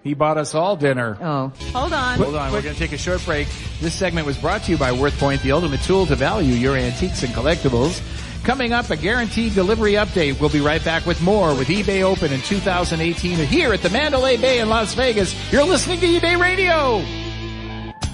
He 0.04 0.14
bought 0.16 0.38
us 0.38 0.56
all 0.56 0.76
dinner. 0.76 1.16
Oh, 1.22 1.48
hold 1.74 1.94
on. 1.94 2.18
Hold 2.18 2.36
on, 2.36 2.52
we're 2.52 2.62
going 2.64 2.74
to 2.74 2.80
take 2.80 2.92
a 2.92 2.98
short 2.98 3.24
break. 3.26 3.48
This 3.82 3.94
segment 3.94 4.26
was 4.26 4.36
brought 4.38 4.64
to 4.64 4.72
you 4.72 4.78
by 4.78 4.92
WorthPoint, 4.92 5.42
the 5.44 5.52
ultimate 5.52 5.82
tool 5.82 6.06
to 6.08 6.16
value 6.16 6.54
your 6.54 6.76
antiques 6.76 7.22
and 7.24 7.32
collectibles. 7.34 8.02
Coming 8.44 8.74
up, 8.74 8.90
a 8.90 8.98
guaranteed 8.98 9.54
delivery 9.54 9.94
update. 9.94 10.40
We'll 10.40 10.50
be 10.50 10.62
right 10.62 10.84
back 10.84 11.06
with 11.06 11.22
more 11.22 11.54
with 11.54 11.68
eBay 11.68 12.02
Open 12.02 12.34
in 12.34 12.42
2018 12.42 13.38
here 13.38 13.72
at 13.72 13.82
the 13.82 13.90
Mandalay 13.92 14.38
Bay 14.38 14.60
in 14.60 14.70
Las 14.70 14.96
Vegas. 14.96 15.36
You're 15.52 15.64
listening 15.64 16.00
to 16.00 16.08
eBay 16.08 16.40
Radio. 16.40 17.04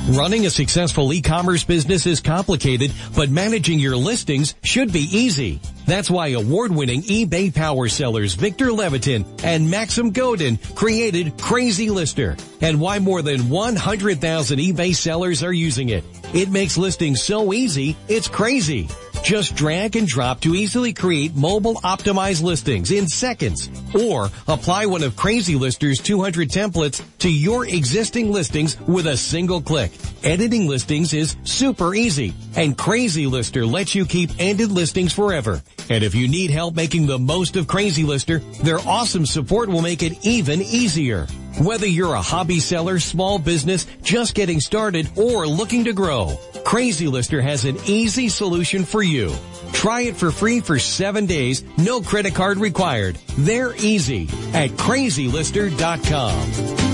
Running 0.10 0.46
a 0.46 0.50
successful 0.50 1.12
e-commerce 1.12 1.66
business 1.66 2.06
is 2.06 2.22
complicated, 2.22 2.94
but 3.13 3.30
managing 3.30 3.78
your 3.78 3.98
listings 3.98 4.56
should 4.63 4.94
be 4.94 5.02
easy. 5.02 5.60
That's 5.86 6.10
why 6.10 6.30
award-winning 6.30 7.02
eBay 7.04 7.54
power 7.54 7.90
sellers 7.90 8.34
Victor 8.34 8.68
Levitin 8.68 9.26
and 9.44 9.70
Maxim 9.70 10.12
Godin 10.12 10.60
created 10.76 11.38
Crazy 11.38 11.90
Lister 11.90 12.38
and 12.62 12.80
why 12.80 13.00
more 13.00 13.22
than 13.22 13.50
100,000 13.50 14.60
eBay 14.60 14.96
sellers 14.96 15.44
are 15.44 15.54
using 15.54 15.90
it. 15.90 16.06
It 16.34 16.50
makes 16.50 16.78
listings 16.78 17.22
so 17.22 17.52
easy, 17.52 17.98
it's 18.08 18.30
crazy. 18.30 18.90
Just 19.28 19.58
drag 19.58 19.98
and 19.98 20.08
drop 20.08 20.40
to 20.40 20.56
easily 20.56 20.94
create 20.94 21.36
mobile 21.36 21.76
optimized 21.82 22.42
listings 22.42 22.92
in 22.92 23.10
seconds 23.10 23.70
or 23.94 24.30
apply 24.48 24.86
one 24.86 25.04
of 25.04 25.18
Crazy 25.18 25.56
Lister's 25.56 26.00
200 26.00 26.48
templates 26.48 27.04
to 27.20 27.30
your 27.30 27.66
existing 27.66 28.32
listings 28.32 28.80
with 28.88 29.06
a 29.06 29.18
single 29.18 29.62
click. 29.62 29.92
Editing 30.24 30.70
listings 30.70 31.13
is 31.13 31.36
super 31.44 31.94
easy 31.94 32.34
and 32.56 32.78
Crazy 32.78 33.26
Lister 33.28 33.66
lets 33.66 33.94
you 33.94 34.06
keep 34.06 34.30
ended 34.40 34.72
listings 34.72 35.12
forever. 35.12 35.62
And 35.90 36.06
if 36.06 36.16
you 36.16 36.30
need 36.30 36.50
help 36.50 36.76
making 36.78 37.08
the 37.08 37.20
most 37.20 37.58
of 37.58 37.68
Crazy 37.68 38.06
Lister, 38.06 38.40
their 38.63 38.80
awesome 38.80 39.26
support 39.26 39.68
will 39.68 39.82
make 39.82 40.04
it 40.04 40.26
even 40.26 40.62
easier. 40.62 41.28
Whether 41.60 41.88
you're 41.88 42.13
a 42.13 42.22
hobby 42.22 42.60
seller, 42.60 43.00
small 43.00 43.39
business, 43.39 43.88
just 44.04 44.36
getting 44.36 44.60
started, 44.60 45.10
or 45.15 45.48
looking 45.48 45.86
to 45.86 45.93
grow, 45.93 46.38
Crazy 46.63 47.08
Lister 47.08 47.41
has 47.41 47.65
an 47.65 47.78
easy 47.88 48.30
solution 48.30 48.86
for 48.86 49.02
you. 49.02 49.34
Try 49.74 50.02
it 50.02 50.15
for 50.15 50.30
free 50.30 50.60
for 50.60 50.78
seven 50.78 51.26
days, 51.26 51.63
no 51.78 52.02
credit 52.02 52.36
card 52.36 52.60
required. 52.60 53.17
They're 53.39 53.76
easy 53.76 54.30
at 54.54 54.70
crazylister.com. 54.72 56.87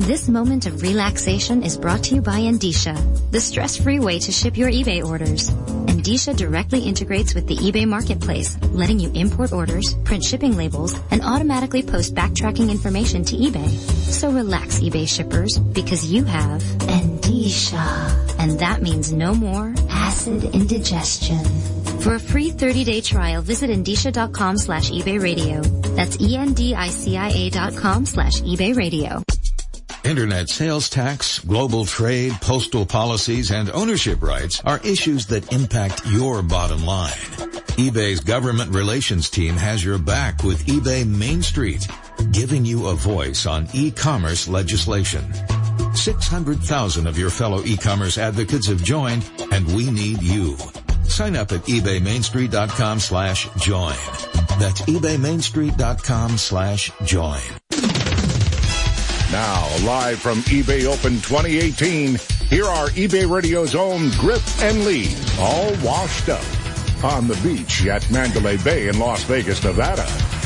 This 0.00 0.30
moment 0.30 0.64
of 0.64 0.80
relaxation 0.80 1.62
is 1.62 1.76
brought 1.76 2.04
to 2.04 2.14
you 2.14 2.22
by 2.22 2.40
Endicia, 2.40 2.96
the 3.30 3.40
stress-free 3.40 4.00
way 4.00 4.18
to 4.20 4.32
ship 4.32 4.56
your 4.56 4.70
eBay 4.70 5.04
orders. 5.04 5.50
Endicia 5.50 6.34
directly 6.34 6.80
integrates 6.80 7.34
with 7.34 7.46
the 7.46 7.56
eBay 7.56 7.86
marketplace, 7.86 8.56
letting 8.72 8.98
you 8.98 9.10
import 9.12 9.52
orders, 9.52 9.92
print 10.04 10.24
shipping 10.24 10.56
labels, 10.56 10.98
and 11.10 11.22
automatically 11.22 11.82
post 11.82 12.14
backtracking 12.14 12.70
information 12.70 13.24
to 13.24 13.36
eBay. 13.36 13.68
So 14.08 14.32
relax, 14.32 14.80
eBay 14.80 15.06
shippers, 15.06 15.58
because 15.58 16.10
you 16.10 16.24
have 16.24 16.62
Endicia. 16.88 18.38
And 18.38 18.58
that 18.58 18.80
means 18.80 19.12
no 19.12 19.34
more 19.34 19.74
acid 19.90 20.44
indigestion. 20.54 21.44
For 22.00 22.14
a 22.14 22.20
free 22.20 22.50
30-day 22.50 23.02
trial, 23.02 23.42
visit 23.42 23.68
Endicia.com 23.68 24.56
slash 24.56 24.90
eBay 24.90 25.22
radio. 25.22 25.60
That's 25.94 26.18
E-N-D-I-C-I-A 26.18 27.50
dot 27.50 27.76
com 27.76 28.06
slash 28.06 28.40
eBay 28.40 28.74
radio. 28.74 29.22
Internet 30.04 30.48
sales 30.48 30.88
tax, 30.88 31.38
global 31.40 31.84
trade, 31.84 32.32
postal 32.40 32.86
policies, 32.86 33.50
and 33.50 33.70
ownership 33.70 34.22
rights 34.22 34.62
are 34.64 34.80
issues 34.84 35.26
that 35.26 35.52
impact 35.52 36.06
your 36.06 36.42
bottom 36.42 36.84
line. 36.84 37.10
eBay's 37.76 38.20
government 38.20 38.74
relations 38.74 39.28
team 39.28 39.56
has 39.56 39.84
your 39.84 39.98
back 39.98 40.42
with 40.42 40.66
eBay 40.66 41.06
Main 41.06 41.42
Street, 41.42 41.86
giving 42.32 42.64
you 42.64 42.86
a 42.86 42.94
voice 42.94 43.44
on 43.44 43.68
e-commerce 43.74 44.48
legislation. 44.48 45.22
600,000 45.94 47.06
of 47.06 47.18
your 47.18 47.30
fellow 47.30 47.62
e-commerce 47.64 48.16
advocates 48.16 48.68
have 48.68 48.82
joined, 48.82 49.28
and 49.52 49.66
we 49.74 49.90
need 49.90 50.22
you. 50.22 50.56
Sign 51.04 51.36
up 51.36 51.52
at 51.52 51.60
ebaymainstreet.com 51.62 53.00
slash 53.00 53.48
join. 53.56 53.96
That's 54.58 54.80
ebaymainstreet.com 54.82 56.38
slash 56.38 56.90
join. 57.04 57.59
Now, 59.32 59.68
live 59.84 60.18
from 60.18 60.40
eBay 60.42 60.86
Open 60.86 61.12
2018, 61.20 62.18
here 62.48 62.64
are 62.64 62.88
eBay 62.88 63.30
Radio's 63.30 63.76
own 63.76 64.10
Griff 64.18 64.60
and 64.60 64.84
Lee, 64.84 65.14
all 65.38 65.72
washed 65.84 66.28
up 66.28 66.44
on 67.04 67.28
the 67.28 67.36
beach 67.36 67.86
at 67.86 68.10
Mandalay 68.10 68.56
Bay 68.56 68.88
in 68.88 68.98
Las 68.98 69.22
Vegas, 69.22 69.62
Nevada. 69.62 70.39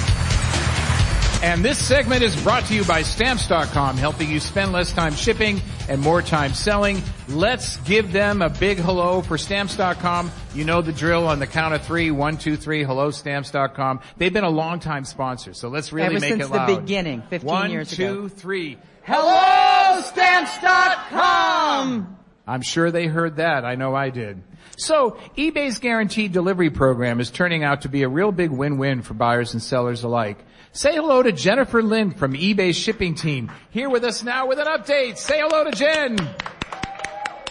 And 1.45 1.63
this 1.63 1.79
segment 1.79 2.23
is 2.23 2.35
brought 2.43 2.65
to 2.67 2.75
you 2.75 2.85
by 2.85 3.03
Stamps.com, 3.03 3.99
helping 3.99 4.31
you 4.31 4.41
spend 4.41 4.73
less 4.73 4.95
time 4.95 5.13
shipping 5.13 5.61
and 5.91 6.01
more 6.01 6.23
time 6.23 6.55
selling. 6.55 7.03
Let's 7.29 7.77
give 7.79 8.13
them 8.13 8.41
a 8.41 8.49
big 8.49 8.79
hello 8.79 9.21
for 9.21 9.37
Stamps.com. 9.37 10.31
You 10.55 10.65
know 10.65 10.81
the 10.81 10.91
drill 10.91 11.29
on 11.29 11.41
the 11.41 11.47
count 11.47 11.75
of 11.75 11.83
three. 11.83 12.11
One, 12.11 12.39
two, 12.39 12.57
three. 12.57 12.83
Hello, 12.83 13.11
Stamps.com. 13.11 14.01
They've 14.17 14.33
been 14.33 14.45
a 14.45 14.49
long 14.49 14.81
time 14.81 15.05
sponsor, 15.05 15.53
so 15.53 15.69
let's 15.69 15.93
really 15.93 16.17
Ever 16.17 16.21
make 16.21 16.33
it 16.33 16.49
loud. 16.49 16.67
since 16.67 16.77
the 16.77 16.81
beginning, 16.81 17.21
15 17.29 17.47
One, 17.47 17.71
years 17.71 17.91
two, 17.91 18.05
ago. 18.25 18.29
three. 18.29 18.79
Hello, 19.03 20.01
Stamps.com! 20.01 22.17
I'm 22.47 22.63
sure 22.63 22.91
they 22.91 23.07
heard 23.07 23.37
that. 23.37 23.67
I 23.67 23.75
know 23.75 23.95
I 23.95 24.09
did. 24.09 24.43
So 24.79 25.19
eBay's 25.37 25.79
guaranteed 25.79 26.33
delivery 26.33 26.71
program 26.71 27.21
is 27.21 27.31
turning 27.31 27.65
out 27.65 27.83
to 27.83 27.91
be 27.91 28.03
a 28.03 28.09
real 28.09 28.33
big 28.33 28.51
win-win 28.51 29.03
for 29.03 29.13
buyers 29.13 29.53
and 29.53 29.63
sellers 29.63 30.05
alike. 30.05 30.39
Say 30.77 30.97
hello 30.97 31.23
to 31.23 31.31
Jennifer 31.31 31.85
Lindh 31.85 32.17
from 32.17 32.33
eBay's 32.33 32.77
shipping 32.77 33.15
team. 33.15 33.53
Here 33.71 33.89
with 33.89 34.03
us 34.03 34.25
now 34.25 34.49
with 34.49 34.59
an 34.59 34.67
update. 34.67 35.19
Say 35.19 35.39
hello 35.39 35.63
to 35.63 35.71
Jen. 35.71 36.19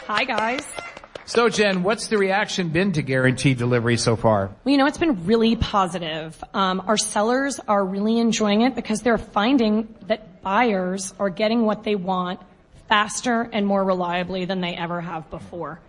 Hi 0.07 0.25
guys. 0.25 0.67
So 1.23 1.47
Jen, 1.47 1.83
what's 1.83 2.07
the 2.07 2.17
reaction 2.17 2.67
been 2.67 2.91
to 2.91 3.01
guaranteed 3.01 3.57
delivery 3.57 3.95
so 3.95 4.17
far? 4.17 4.51
Well, 4.65 4.73
you 4.73 4.77
know, 4.77 4.87
it's 4.87 4.97
been 4.97 5.25
really 5.25 5.55
positive. 5.55 6.43
Um, 6.53 6.83
our 6.85 6.97
sellers 6.97 7.61
are 7.65 7.85
really 7.85 8.19
enjoying 8.19 8.59
it 8.59 8.75
because 8.75 9.03
they're 9.03 9.17
finding 9.17 9.95
that 10.07 10.41
buyers 10.41 11.13
are 11.17 11.29
getting 11.29 11.63
what 11.63 11.85
they 11.85 11.95
want 11.95 12.41
faster 12.89 13.49
and 13.53 13.65
more 13.65 13.85
reliably 13.85 14.43
than 14.43 14.59
they 14.59 14.75
ever 14.75 14.99
have 14.99 15.29
before. 15.29 15.79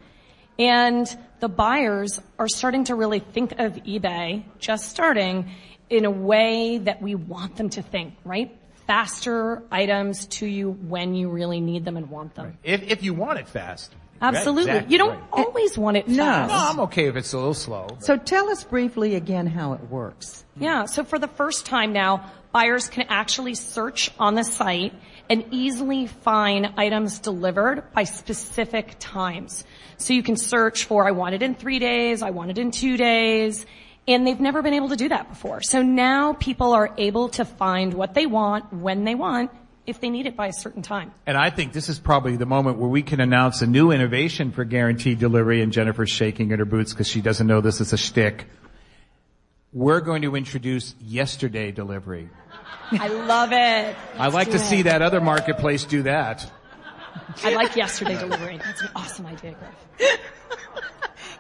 And 0.57 1.05
the 1.41 1.49
buyers 1.49 2.21
are 2.39 2.47
starting 2.47 2.85
to 2.85 2.95
really 2.95 3.19
think 3.19 3.59
of 3.59 3.73
eBay, 3.75 4.45
just 4.61 4.89
starting, 4.89 5.51
in 5.91 6.05
a 6.05 6.11
way 6.11 6.79
that 6.79 7.03
we 7.03 7.15
want 7.15 7.57
them 7.57 7.71
to 7.71 7.83
think, 7.83 8.15
right? 8.25 8.57
Faster 8.87 9.63
items 9.71 10.27
to 10.27 10.47
you 10.47 10.71
when 10.73 11.15
you 11.15 11.29
really 11.31 11.61
need 11.61 11.85
them 11.85 11.97
and 11.97 12.11
want 12.11 12.35
them. 12.35 12.59
If, 12.63 12.83
if 12.83 13.03
you 13.03 13.15
want 13.15 13.39
it 13.39 13.49
fast. 13.49 13.95
Absolutely. 14.21 14.71
Exactly 14.71 14.93
You 14.93 14.99
don't 14.99 15.11
right. 15.19 15.25
always 15.33 15.77
want 15.77 15.97
it 15.97 16.09
No. 16.09 16.23
fast. 16.25 16.53
No, 16.53 16.59
I'm 16.59 16.81
okay 16.89 17.07
if 17.09 17.17
it's 17.17 17.33
a 17.33 17.37
little 17.39 17.55
slow. 17.55 17.89
So 18.01 18.17
tell 18.17 18.49
us 18.51 18.65
briefly 18.65 19.15
again 19.17 19.47
how 19.47 19.73
it 19.75 19.91
works. 19.91 20.45
Yeah, 20.59 20.85
so 20.87 21.05
for 21.05 21.19
the 21.19 21.29
first 21.29 21.67
time 21.67 21.93
now, 21.93 22.31
buyers 22.53 22.89
can 22.89 23.07
actually 23.09 23.55
search 23.55 24.11
on 24.19 24.35
the 24.35 24.45
site 24.45 24.95
and 25.29 25.45
easily 25.51 26.07
find 26.07 26.73
items 26.77 27.19
delivered 27.19 27.93
by 27.93 28.05
specific 28.05 28.97
times. 28.99 29.65
So 29.97 30.13
you 30.13 30.23
can 30.23 30.37
search 30.37 30.85
for, 30.85 31.07
I 31.07 31.13
want 31.13 31.35
it 31.35 31.43
in 31.43 31.55
three 31.55 31.79
days, 31.79 32.23
I 32.23 32.31
want 32.31 32.51
it 32.51 32.59
in 32.59 32.71
two 32.71 32.97
days, 32.97 33.65
and 34.07 34.27
they've 34.27 34.41
never 34.41 34.63
been 34.63 34.75
able 34.75 34.91
to 34.91 34.97
do 34.97 35.09
that 35.09 35.29
before. 35.29 35.63
So 35.63 35.83
now 35.83 36.35
people 36.35 36.73
are 36.73 36.93
able 36.99 37.29
to 37.31 37.45
find 37.45 37.95
what 37.95 38.15
they 38.15 38.27
want, 38.27 38.73
when 38.73 39.05
they 39.05 39.15
want, 39.15 39.51
if 39.87 40.01
they 40.01 40.11
need 40.11 40.27
it 40.27 40.37
by 40.37 40.47
a 40.47 40.53
certain 40.53 40.83
time. 40.83 41.13
And 41.27 41.37
I 41.37 41.51
think 41.51 41.73
this 41.73 41.89
is 41.89 41.99
probably 41.99 42.37
the 42.37 42.47
moment 42.47 42.79
where 42.79 42.89
we 42.89 43.03
can 43.03 43.21
announce 43.21 43.63
a 43.63 43.67
new 43.67 43.91
innovation 43.91 44.53
for 44.53 44.65
guaranteed 44.65 45.19
delivery 45.19 45.63
and 45.63 45.73
Jennifer's 45.73 46.11
shaking 46.11 46.51
in 46.51 46.59
her 46.59 46.65
boots 46.65 46.93
because 46.93 47.09
she 47.09 47.21
doesn't 47.21 47.47
know 47.47 47.61
this 47.61 47.81
is 47.81 47.93
a 47.93 47.99
shtick. 47.99 48.47
We're 49.73 50.01
going 50.01 50.23
to 50.23 50.37
introduce 50.37 50.95
yesterday 51.01 51.73
delivery. 51.73 52.31
I 52.93 53.09
love 53.09 53.51
it. 53.53 53.97
I'd 54.19 54.33
like 54.33 54.53
to 54.53 54.59
see 54.59 54.83
that 54.83 55.03
other 55.03 55.21
marketplace 55.21 55.85
do 55.85 56.03
that. 56.05 56.51
I 57.43 57.55
like 57.55 57.75
yesterday 57.77 58.19
delivery. 58.19 58.59
That's 58.59 58.83
an 58.83 58.91
awesome 58.95 59.27
idea, 59.27 59.55
Griff. 59.99 60.21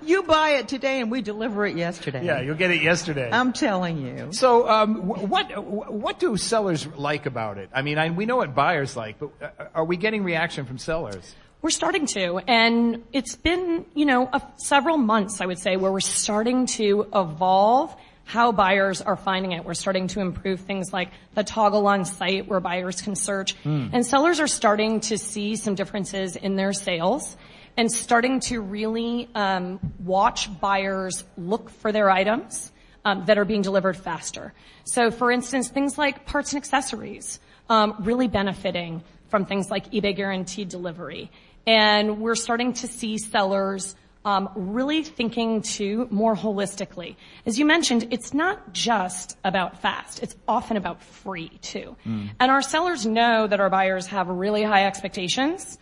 You 0.04 0.22
buy 0.22 0.50
it 0.50 0.68
today 0.68 1.00
and 1.00 1.10
we 1.10 1.22
deliver 1.22 1.64
it 1.66 1.76
yesterday. 1.76 2.24
Yeah, 2.24 2.40
you'll 2.40 2.56
get 2.56 2.70
it 2.70 2.82
yesterday. 2.82 3.30
I'm 3.32 3.52
telling 3.52 3.98
you. 3.98 4.32
So, 4.32 4.68
um, 4.68 5.06
what 5.06 5.64
what 5.64 6.18
do 6.18 6.36
sellers 6.36 6.86
like 6.86 7.26
about 7.26 7.58
it? 7.58 7.70
I 7.72 7.82
mean, 7.82 7.98
I, 7.98 8.10
we 8.10 8.26
know 8.26 8.36
what 8.36 8.54
buyers 8.54 8.96
like, 8.96 9.18
but 9.18 9.30
uh, 9.40 9.66
are 9.74 9.84
we 9.84 9.96
getting 9.96 10.24
reaction 10.24 10.66
from 10.66 10.78
sellers? 10.78 11.34
We're 11.62 11.70
starting 11.70 12.06
to, 12.08 12.40
and 12.46 13.04
it's 13.12 13.36
been, 13.36 13.86
you 13.94 14.04
know, 14.04 14.28
a, 14.30 14.42
several 14.56 14.98
months, 14.98 15.40
I 15.40 15.46
would 15.46 15.58
say, 15.58 15.76
where 15.76 15.90
we're 15.90 16.00
starting 16.00 16.66
to 16.66 17.06
evolve 17.14 17.96
how 18.24 18.52
buyers 18.52 19.00
are 19.02 19.16
finding 19.16 19.52
it. 19.52 19.64
We're 19.64 19.74
starting 19.74 20.08
to 20.08 20.20
improve 20.20 20.60
things 20.60 20.92
like 20.92 21.10
the 21.34 21.44
toggle 21.44 21.86
on 21.86 22.04
site 22.04 22.48
where 22.48 22.60
buyers 22.60 23.00
can 23.00 23.16
search. 23.16 23.54
Hmm. 23.62 23.88
And 23.92 24.04
sellers 24.04 24.40
are 24.40 24.46
starting 24.46 25.00
to 25.00 25.18
see 25.18 25.56
some 25.56 25.74
differences 25.74 26.36
in 26.36 26.56
their 26.56 26.72
sales 26.72 27.36
and 27.76 27.90
starting 27.90 28.40
to 28.40 28.60
really 28.60 29.28
um, 29.34 29.80
watch 29.98 30.48
buyers 30.60 31.24
look 31.36 31.70
for 31.70 31.92
their 31.92 32.10
items 32.10 32.72
um, 33.04 33.24
that 33.26 33.38
are 33.38 33.44
being 33.44 33.62
delivered 33.62 33.96
faster. 33.96 34.52
So, 34.84 35.10
for 35.10 35.30
instance, 35.30 35.68
things 35.68 35.98
like 35.98 36.26
parts 36.26 36.52
and 36.52 36.58
accessories 36.58 37.40
um, 37.68 37.96
really 38.00 38.28
benefiting 38.28 39.02
from 39.28 39.46
things 39.46 39.70
like 39.70 39.90
eBay 39.90 40.14
guaranteed 40.14 40.68
delivery, 40.68 41.30
and 41.66 42.20
we're 42.20 42.34
starting 42.34 42.74
to 42.74 42.86
see 42.86 43.18
sellers 43.18 43.96
um, 44.24 44.48
really 44.54 45.02
thinking 45.02 45.60
too 45.60 46.08
more 46.10 46.34
holistically. 46.34 47.16
As 47.44 47.58
you 47.58 47.66
mentioned, 47.66 48.08
it's 48.10 48.32
not 48.32 48.72
just 48.72 49.36
about 49.44 49.80
fast; 49.82 50.22
it's 50.22 50.36
often 50.46 50.76
about 50.76 51.02
free 51.02 51.50
too. 51.62 51.96
And 52.38 52.50
our 52.50 52.62
sellers 52.62 53.04
know 53.04 53.46
that 53.46 53.60
our 53.60 53.70
buyers 53.70 54.06
have 54.08 54.28
really 54.28 54.62
high 54.62 54.86
expectations. 54.86 55.78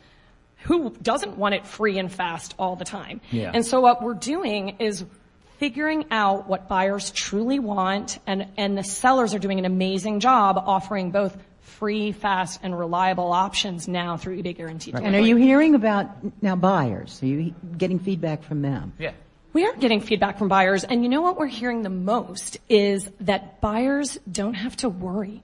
Who 0.64 0.90
doesn't 1.02 1.36
want 1.36 1.54
it 1.54 1.66
free 1.66 1.98
and 1.98 2.10
fast 2.10 2.54
all 2.58 2.76
the 2.76 2.84
time? 2.84 3.20
Yeah. 3.30 3.50
And 3.52 3.64
so 3.64 3.80
what 3.80 4.02
we're 4.02 4.14
doing 4.14 4.76
is 4.78 5.04
figuring 5.58 6.06
out 6.10 6.48
what 6.48 6.68
buyers 6.68 7.10
truly 7.10 7.58
want 7.58 8.18
and, 8.26 8.48
and 8.56 8.76
the 8.76 8.82
sellers 8.82 9.34
are 9.34 9.38
doing 9.38 9.58
an 9.58 9.64
amazing 9.64 10.20
job 10.20 10.60
offering 10.64 11.10
both 11.10 11.36
free, 11.60 12.12
fast, 12.12 12.60
and 12.62 12.78
reliable 12.78 13.32
options 13.32 13.88
now 13.88 14.16
through 14.16 14.40
eBay 14.42 14.56
Guaranteed 14.56 14.94
And 14.94 15.06
And 15.06 15.14
are 15.14 15.20
you 15.20 15.36
hearing 15.36 15.74
about 15.74 16.08
now 16.42 16.56
buyers? 16.56 17.20
Are 17.22 17.26
you 17.26 17.54
getting 17.76 17.98
feedback 17.98 18.42
from 18.42 18.62
them? 18.62 18.92
Yeah. 18.98 19.12
We 19.52 19.66
are 19.66 19.74
getting 19.74 20.00
feedback 20.00 20.38
from 20.38 20.48
buyers, 20.48 20.82
and 20.82 21.02
you 21.02 21.10
know 21.10 21.20
what 21.20 21.38
we're 21.38 21.46
hearing 21.46 21.82
the 21.82 21.90
most 21.90 22.56
is 22.68 23.10
that 23.20 23.60
buyers 23.60 24.18
don't 24.30 24.54
have 24.54 24.76
to 24.78 24.88
worry. 24.88 25.42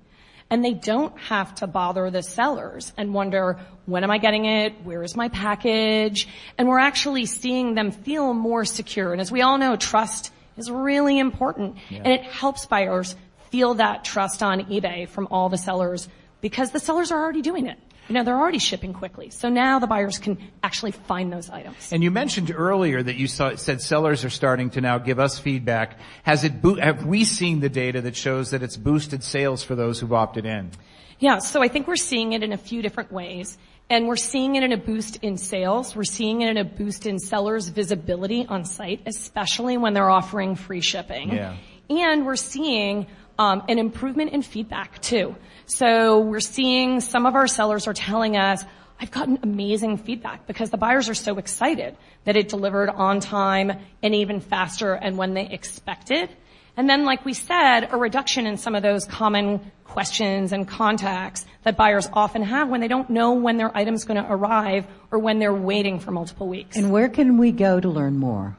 And 0.50 0.64
they 0.64 0.72
don't 0.72 1.16
have 1.18 1.54
to 1.56 1.66
bother 1.66 2.10
the 2.10 2.22
sellers 2.22 2.92
and 2.96 3.12
wonder, 3.12 3.58
when 3.84 4.02
am 4.02 4.10
I 4.10 4.16
getting 4.16 4.46
it? 4.46 4.82
Where 4.82 5.02
is 5.02 5.14
my 5.14 5.28
package? 5.28 6.26
And 6.56 6.68
we're 6.68 6.78
actually 6.78 7.26
seeing 7.26 7.74
them 7.74 7.90
feel 7.90 8.32
more 8.32 8.64
secure. 8.64 9.12
And 9.12 9.20
as 9.20 9.30
we 9.30 9.42
all 9.42 9.58
know, 9.58 9.76
trust 9.76 10.32
is 10.56 10.70
really 10.70 11.18
important. 11.18 11.76
Yeah. 11.90 11.98
And 11.98 12.12
it 12.14 12.22
helps 12.22 12.64
buyers 12.64 13.14
feel 13.50 13.74
that 13.74 14.04
trust 14.04 14.42
on 14.42 14.60
eBay 14.64 15.08
from 15.08 15.28
all 15.30 15.48
the 15.48 15.58
sellers 15.58 16.08
because 16.40 16.70
the 16.70 16.80
sellers 16.80 17.10
are 17.12 17.22
already 17.22 17.42
doing 17.42 17.66
it. 17.66 17.78
You 18.08 18.14
know, 18.14 18.24
they're 18.24 18.38
already 18.38 18.58
shipping 18.58 18.94
quickly. 18.94 19.30
So 19.30 19.48
now 19.48 19.78
the 19.78 19.86
buyers 19.86 20.18
can 20.18 20.38
actually 20.62 20.92
find 20.92 21.30
those 21.32 21.50
items. 21.50 21.92
And 21.92 22.02
you 22.02 22.10
mentioned 22.10 22.50
earlier 22.54 23.02
that 23.02 23.16
you 23.16 23.26
saw, 23.26 23.54
said 23.56 23.82
sellers 23.82 24.24
are 24.24 24.30
starting 24.30 24.70
to 24.70 24.80
now 24.80 24.96
give 24.98 25.18
us 25.18 25.38
feedback. 25.38 25.98
Has 26.22 26.42
it, 26.44 26.62
bo- 26.62 26.80
have 26.80 27.04
we 27.04 27.24
seen 27.24 27.60
the 27.60 27.68
data 27.68 28.00
that 28.00 28.16
shows 28.16 28.50
that 28.50 28.62
it's 28.62 28.76
boosted 28.76 29.22
sales 29.22 29.62
for 29.62 29.74
those 29.74 30.00
who've 30.00 30.12
opted 30.12 30.46
in? 30.46 30.70
Yeah, 31.18 31.38
so 31.38 31.62
I 31.62 31.68
think 31.68 31.86
we're 31.86 31.96
seeing 31.96 32.32
it 32.32 32.42
in 32.42 32.52
a 32.52 32.56
few 32.56 32.80
different 32.80 33.12
ways. 33.12 33.58
And 33.90 34.06
we're 34.06 34.16
seeing 34.16 34.56
it 34.56 34.62
in 34.62 34.72
a 34.72 34.76
boost 34.76 35.16
in 35.22 35.38
sales. 35.38 35.96
We're 35.96 36.04
seeing 36.04 36.42
it 36.42 36.50
in 36.50 36.58
a 36.58 36.64
boost 36.64 37.06
in 37.06 37.18
sellers' 37.18 37.68
visibility 37.68 38.46
on 38.46 38.64
site, 38.64 39.00
especially 39.06 39.78
when 39.78 39.94
they're 39.94 40.10
offering 40.10 40.56
free 40.56 40.82
shipping. 40.82 41.32
Yeah. 41.32 41.56
And 41.88 42.26
we're 42.26 42.36
seeing 42.36 43.06
um, 43.38 43.62
an 43.68 43.78
improvement 43.78 44.32
in 44.32 44.42
feedback 44.42 45.00
too. 45.00 45.36
So 45.66 46.20
we're 46.20 46.40
seeing 46.40 47.00
some 47.00 47.26
of 47.26 47.34
our 47.34 47.46
sellers 47.46 47.86
are 47.86 47.94
telling 47.94 48.36
us, 48.36 48.64
I've 49.00 49.10
gotten 49.10 49.38
amazing 49.42 49.98
feedback 49.98 50.46
because 50.46 50.70
the 50.70 50.76
buyers 50.76 51.08
are 51.08 51.14
so 51.14 51.38
excited 51.38 51.96
that 52.24 52.36
it 52.36 52.48
delivered 52.48 52.90
on 52.90 53.20
time 53.20 53.72
and 54.02 54.14
even 54.14 54.40
faster 54.40 54.92
and 54.92 55.16
when 55.16 55.34
they 55.34 55.46
expected. 55.48 56.30
And 56.76 56.88
then, 56.88 57.04
like 57.04 57.24
we 57.24 57.32
said, 57.32 57.88
a 57.92 57.96
reduction 57.96 58.46
in 58.46 58.56
some 58.56 58.74
of 58.74 58.82
those 58.82 59.04
common 59.04 59.72
questions 59.84 60.52
and 60.52 60.66
contacts 60.66 61.46
that 61.64 61.76
buyers 61.76 62.08
often 62.12 62.42
have 62.42 62.68
when 62.68 62.80
they 62.80 62.88
don't 62.88 63.10
know 63.10 63.32
when 63.32 63.56
their 63.56 63.76
item's 63.76 64.04
going 64.04 64.22
to 64.22 64.30
arrive 64.30 64.86
or 65.10 65.18
when 65.18 65.38
they're 65.38 65.52
waiting 65.52 65.98
for 65.98 66.10
multiple 66.10 66.46
weeks. 66.46 66.76
And 66.76 66.90
where 66.92 67.08
can 67.08 67.36
we 67.36 67.52
go 67.52 67.80
to 67.80 67.88
learn 67.88 68.18
more? 68.18 68.56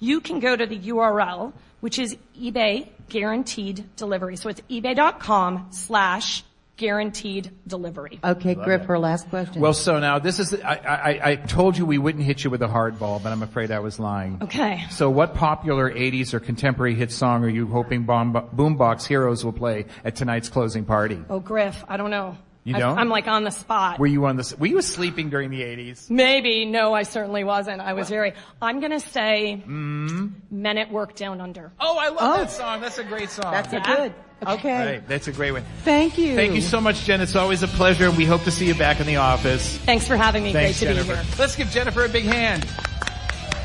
You 0.00 0.20
can 0.20 0.38
go 0.38 0.54
to 0.54 0.64
the 0.64 0.78
URL, 0.78 1.52
which 1.80 1.98
is 1.98 2.16
eBay 2.38 2.88
guaranteed 3.08 3.84
delivery. 3.96 4.36
So 4.36 4.48
it's 4.48 4.60
ebay.com 4.70 5.68
slash 5.70 6.44
guaranteed 6.78 7.50
delivery. 7.66 8.20
Okay, 8.22 8.54
Griff, 8.54 8.84
her 8.84 8.98
last 8.98 9.28
question. 9.28 9.60
Well, 9.60 9.74
so 9.74 9.98
now 9.98 10.20
this 10.20 10.38
is, 10.38 10.54
I, 10.54 10.76
I, 10.76 11.30
I 11.30 11.36
told 11.36 11.76
you 11.76 11.84
we 11.84 11.98
wouldn't 11.98 12.24
hit 12.24 12.44
you 12.44 12.50
with 12.50 12.62
a 12.62 12.68
hardball, 12.68 13.22
but 13.22 13.32
I'm 13.32 13.42
afraid 13.42 13.70
I 13.70 13.80
was 13.80 13.98
lying. 13.98 14.38
Okay. 14.42 14.84
So 14.90 15.10
what 15.10 15.34
popular 15.34 15.90
80s 15.92 16.32
or 16.32 16.40
contemporary 16.40 16.94
hit 16.94 17.10
song 17.10 17.44
are 17.44 17.48
you 17.48 17.66
hoping 17.66 18.04
Bomb- 18.04 18.32
Boombox 18.32 19.06
Heroes 19.06 19.44
will 19.44 19.52
play 19.52 19.86
at 20.04 20.14
tonight's 20.16 20.48
closing 20.48 20.84
party? 20.84 21.18
Oh, 21.28 21.40
Griff, 21.40 21.84
I 21.88 21.96
don't 21.96 22.10
know. 22.10 22.38
You 22.68 22.76
I- 22.76 22.78
don't? 22.80 22.98
I'm 22.98 23.08
like 23.08 23.26
on 23.26 23.44
the 23.44 23.50
spot. 23.50 23.98
Were 23.98 24.06
you 24.06 24.26
on 24.26 24.36
this, 24.36 24.56
were 24.58 24.66
you 24.66 24.82
sleeping 24.82 25.30
during 25.30 25.48
the 25.50 25.62
80s? 25.62 26.10
Maybe. 26.10 26.64
No, 26.66 26.92
I 26.92 27.02
certainly 27.04 27.42
wasn't. 27.44 27.80
I 27.80 27.94
was 27.94 28.08
very, 28.10 28.34
I'm 28.60 28.80
gonna 28.80 29.00
say 29.00 29.62
Mm. 29.66 30.32
Men 30.50 30.76
at 30.78 30.90
Work 30.92 31.16
Down 31.16 31.40
Under. 31.40 31.72
Oh, 31.80 31.96
I 31.98 32.08
love 32.08 32.38
that 32.40 32.50
song. 32.50 32.80
That's 32.82 32.98
a 32.98 33.04
great 33.04 33.30
song. 33.30 33.50
That's 33.52 33.72
a 33.72 33.80
good. 33.80 34.12
Okay. 34.46 34.86
Right, 34.98 35.08
that's 35.08 35.26
a 35.26 35.32
great 35.32 35.50
one. 35.50 35.64
Thank 35.84 36.16
you. 36.16 36.36
Thank 36.36 36.54
you 36.54 36.60
so 36.60 36.80
much, 36.80 37.04
Jen. 37.04 37.20
It's 37.20 37.34
always 37.34 37.64
a 37.64 37.68
pleasure, 37.68 38.06
and 38.06 38.16
we 38.16 38.24
hope 38.24 38.42
to 38.44 38.52
see 38.52 38.66
you 38.66 38.74
back 38.74 39.00
in 39.00 39.06
the 39.06 39.16
office. 39.16 39.78
Thanks 39.78 40.06
for 40.06 40.16
having 40.16 40.44
me. 40.44 40.52
Thanks, 40.52 40.78
Great 40.78 40.88
to 40.90 40.94
Jennifer. 40.94 41.16
be 41.22 41.26
here. 41.28 41.36
Let's 41.40 41.56
give 41.56 41.68
Jennifer 41.70 42.04
a 42.04 42.08
big 42.08 42.24
hand. 42.24 42.64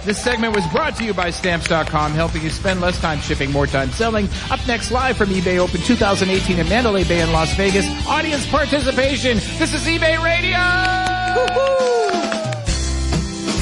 This 0.06 0.22
segment 0.22 0.54
was 0.54 0.68
brought 0.68 0.98
to 0.98 1.06
you 1.06 1.14
by 1.14 1.30
Stamps.com, 1.30 2.12
helping 2.12 2.42
you 2.42 2.50
spend 2.50 2.82
less 2.82 3.00
time 3.00 3.20
shipping, 3.20 3.52
more 3.52 3.68
time 3.68 3.90
selling. 3.92 4.28
Up 4.52 4.60
next, 4.68 4.92
live 4.92 5.16
from 5.16 5.30
eBay 5.30 5.60
Open 5.60 5.80
2018 5.80 6.60
in 6.60 6.68
Mandalay 6.68 7.06
Bay 7.06 7.22
in 7.22 7.32
Las 7.32 7.56
Vegas. 7.56 7.88
Audience 8.06 8.46
participation. 8.48 9.38
This 9.58 9.74
is 9.74 9.88
eBay 9.88 10.22
Radio! 10.22 10.58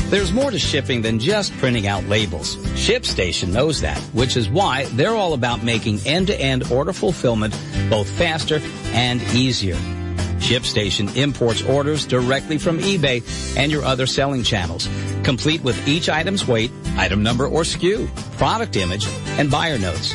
There's 0.10 0.34
more 0.34 0.52
to 0.52 0.60
shipping 0.60 1.04
than 1.04 1.20
just 1.20 1.54
printing 1.60 1.88
out 1.88 2.04
labels. 2.06 2.58
ShipStation 2.76 3.54
knows 3.54 3.80
that, 3.82 3.98
which 4.14 4.36
is 4.36 4.50
why 4.50 4.86
they're 4.86 5.16
all 5.16 5.34
about 5.34 5.64
making 5.64 6.00
end-to-end 6.06 6.70
order 6.72 6.92
fulfillment 6.92 7.58
both 7.90 8.10
faster 8.10 8.60
and 8.92 9.22
easier. 9.34 9.78
ShipStation 10.42 11.16
imports 11.16 11.62
orders 11.62 12.06
directly 12.06 12.58
from 12.58 12.80
eBay 12.80 13.22
and 13.56 13.72
your 13.72 13.84
other 13.84 14.06
selling 14.06 14.44
channels, 14.44 14.90
complete 15.24 15.64
with 15.64 15.88
each 15.88 16.10
item's 16.10 16.48
weight, 16.48 16.72
item 16.98 17.24
number 17.24 17.48
or 17.48 17.62
SKU, 17.62 18.08
product 18.38 18.76
image, 18.76 19.08
and 19.38 19.50
buyer 19.52 19.78
notes. 19.78 20.14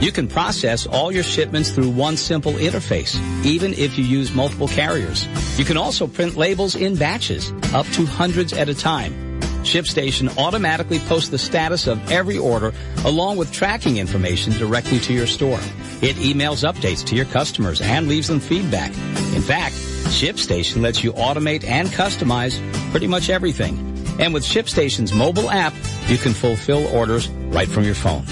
You 0.00 0.12
can 0.12 0.28
process 0.28 0.86
all 0.86 1.12
your 1.12 1.22
shipments 1.22 1.70
through 1.70 1.90
one 1.90 2.16
simple 2.16 2.52
interface, 2.52 3.14
even 3.44 3.74
if 3.74 3.98
you 3.98 4.04
use 4.04 4.34
multiple 4.34 4.66
carriers. 4.66 5.26
You 5.58 5.66
can 5.66 5.76
also 5.76 6.06
print 6.06 6.38
labels 6.38 6.74
in 6.74 6.96
batches, 6.96 7.52
up 7.74 7.86
to 7.88 8.06
hundreds 8.06 8.54
at 8.54 8.70
a 8.70 8.74
time. 8.74 9.40
ShipStation 9.62 10.34
automatically 10.38 11.00
posts 11.00 11.28
the 11.28 11.36
status 11.36 11.86
of 11.86 12.10
every 12.10 12.38
order 12.38 12.72
along 13.04 13.36
with 13.36 13.52
tracking 13.52 13.98
information 13.98 14.54
directly 14.54 14.98
to 15.00 15.12
your 15.12 15.26
store. 15.26 15.60
It 16.02 16.16
emails 16.16 16.66
updates 16.70 17.04
to 17.06 17.16
your 17.16 17.26
customers 17.26 17.80
and 17.80 18.08
leaves 18.08 18.28
them 18.28 18.40
feedback. 18.40 18.90
In 19.34 19.42
fact, 19.42 19.74
ShipStation 19.74 20.82
lets 20.82 21.04
you 21.04 21.12
automate 21.12 21.64
and 21.64 21.88
customize 21.88 22.58
pretty 22.90 23.06
much 23.06 23.30
everything. 23.30 23.78
And 24.18 24.34
with 24.34 24.44
ShipStation's 24.44 25.12
mobile 25.12 25.50
app, 25.50 25.74
you 26.08 26.18
can 26.18 26.32
fulfill 26.32 26.86
orders 26.88 27.28
right 27.28 27.68
from 27.68 27.84
your 27.84 27.94
phone. 27.94 28.24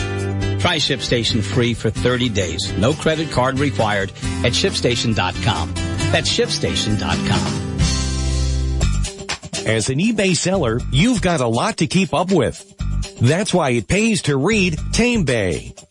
Try 0.59 0.76
ShipStation 0.76 1.42
free 1.42 1.72
for 1.74 1.90
30 1.90 2.28
days. 2.31 2.72
No 2.76 2.92
credit 2.92 3.31
card 3.31 3.59
required 3.59 4.11
at 4.44 4.52
ShipStation.com. 4.52 5.74
That's 6.11 6.37
ShipStation.com. 6.37 7.68
As 9.66 9.90
an 9.90 9.98
eBay 9.98 10.35
seller, 10.35 10.81
you've 10.90 11.20
got 11.20 11.40
a 11.40 11.46
lot 11.46 11.76
to 11.78 11.87
keep 11.87 12.14
up 12.14 12.33
with. 12.33 12.64
That's 13.20 13.52
why 13.52 13.70
it 13.70 13.87
pays 13.87 14.22
to 14.22 14.37
read 14.37 14.74
TameBay. 14.74 15.88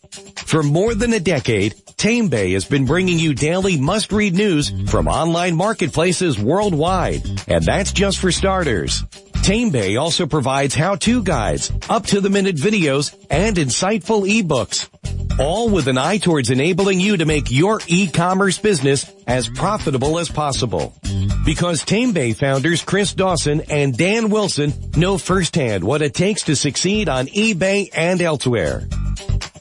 For 0.48 0.62
more 0.62 0.94
than 0.94 1.12
a 1.12 1.20
decade, 1.20 1.74
TameBay 1.98 2.54
has 2.54 2.64
been 2.64 2.86
bringing 2.86 3.18
you 3.18 3.34
daily 3.34 3.76
must-read 3.76 4.32
news 4.32 4.72
from 4.90 5.06
online 5.06 5.54
marketplaces 5.54 6.38
worldwide. 6.38 7.20
And 7.48 7.62
that's 7.62 7.92
just 7.92 8.18
for 8.18 8.32
starters. 8.32 9.02
TameBay 9.42 10.00
also 10.00 10.26
provides 10.26 10.74
how-to 10.74 11.22
guides, 11.22 11.70
up-to-the-minute 11.90 12.56
videos, 12.56 13.14
and 13.28 13.58
insightful 13.58 14.26
ebooks. 14.26 14.88
All 15.38 15.68
with 15.68 15.86
an 15.86 15.98
eye 15.98 16.16
towards 16.16 16.48
enabling 16.48 16.98
you 16.98 17.18
to 17.18 17.26
make 17.26 17.50
your 17.50 17.82
e-commerce 17.86 18.56
business 18.56 19.04
as 19.26 19.50
profitable 19.50 20.18
as 20.18 20.30
possible. 20.30 20.94
Because 21.44 21.84
TameBay 21.84 22.36
founders 22.36 22.82
Chris 22.82 23.12
Dawson 23.12 23.60
and 23.68 23.94
Dan 23.94 24.30
Wilson 24.30 24.72
know 24.96 25.18
firsthand 25.18 25.84
what 25.84 26.00
it 26.00 26.14
takes 26.14 26.44
to 26.44 26.56
succeed 26.56 27.10
on 27.10 27.26
eBay 27.26 27.90
and 27.92 28.22
elsewhere. 28.22 28.88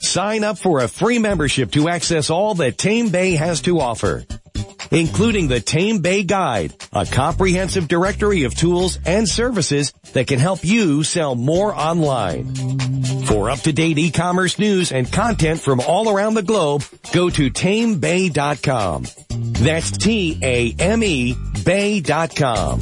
Sign 0.08 0.46
up 0.46 0.58
for 0.58 0.80
a 0.80 0.88
free 0.88 1.20
membership 1.20 1.72
to 1.74 1.90
access 1.90 2.30
all 2.30 2.56
that 2.56 2.78
Tame 2.78 3.10
Bay 3.10 3.36
has 3.36 3.62
to 3.64 3.82
offer, 3.82 4.24
including 4.90 5.50
the 5.50 5.60
Tame 5.60 6.00
Bay 6.00 6.24
Guide, 6.24 6.74
a 6.94 7.06
comprehensive 7.06 7.90
directory 7.90 8.44
of 8.44 8.56
tools 8.56 8.98
and 9.06 9.28
services 9.28 9.92
that 10.14 10.28
can 10.28 10.40
help 10.40 10.64
you 10.64 11.04
sell 11.04 11.36
more 11.36 11.76
online. 11.76 12.56
For 13.26 13.50
up-to-date 13.50 13.98
e-commerce 13.98 14.58
news 14.58 14.94
and 14.94 15.12
content 15.12 15.60
from 15.60 15.82
all 15.82 16.10
around 16.10 16.36
the 16.36 16.42
globe, 16.42 16.84
go 17.14 17.30
to 17.30 17.52
tamebay.com. 17.52 19.06
That's 19.30 19.92
T-A-M-E 19.92 21.36
bay.com. 21.66 22.80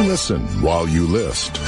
Listen 0.00 0.40
while 0.62 0.88
you 0.88 1.06
list. 1.06 1.60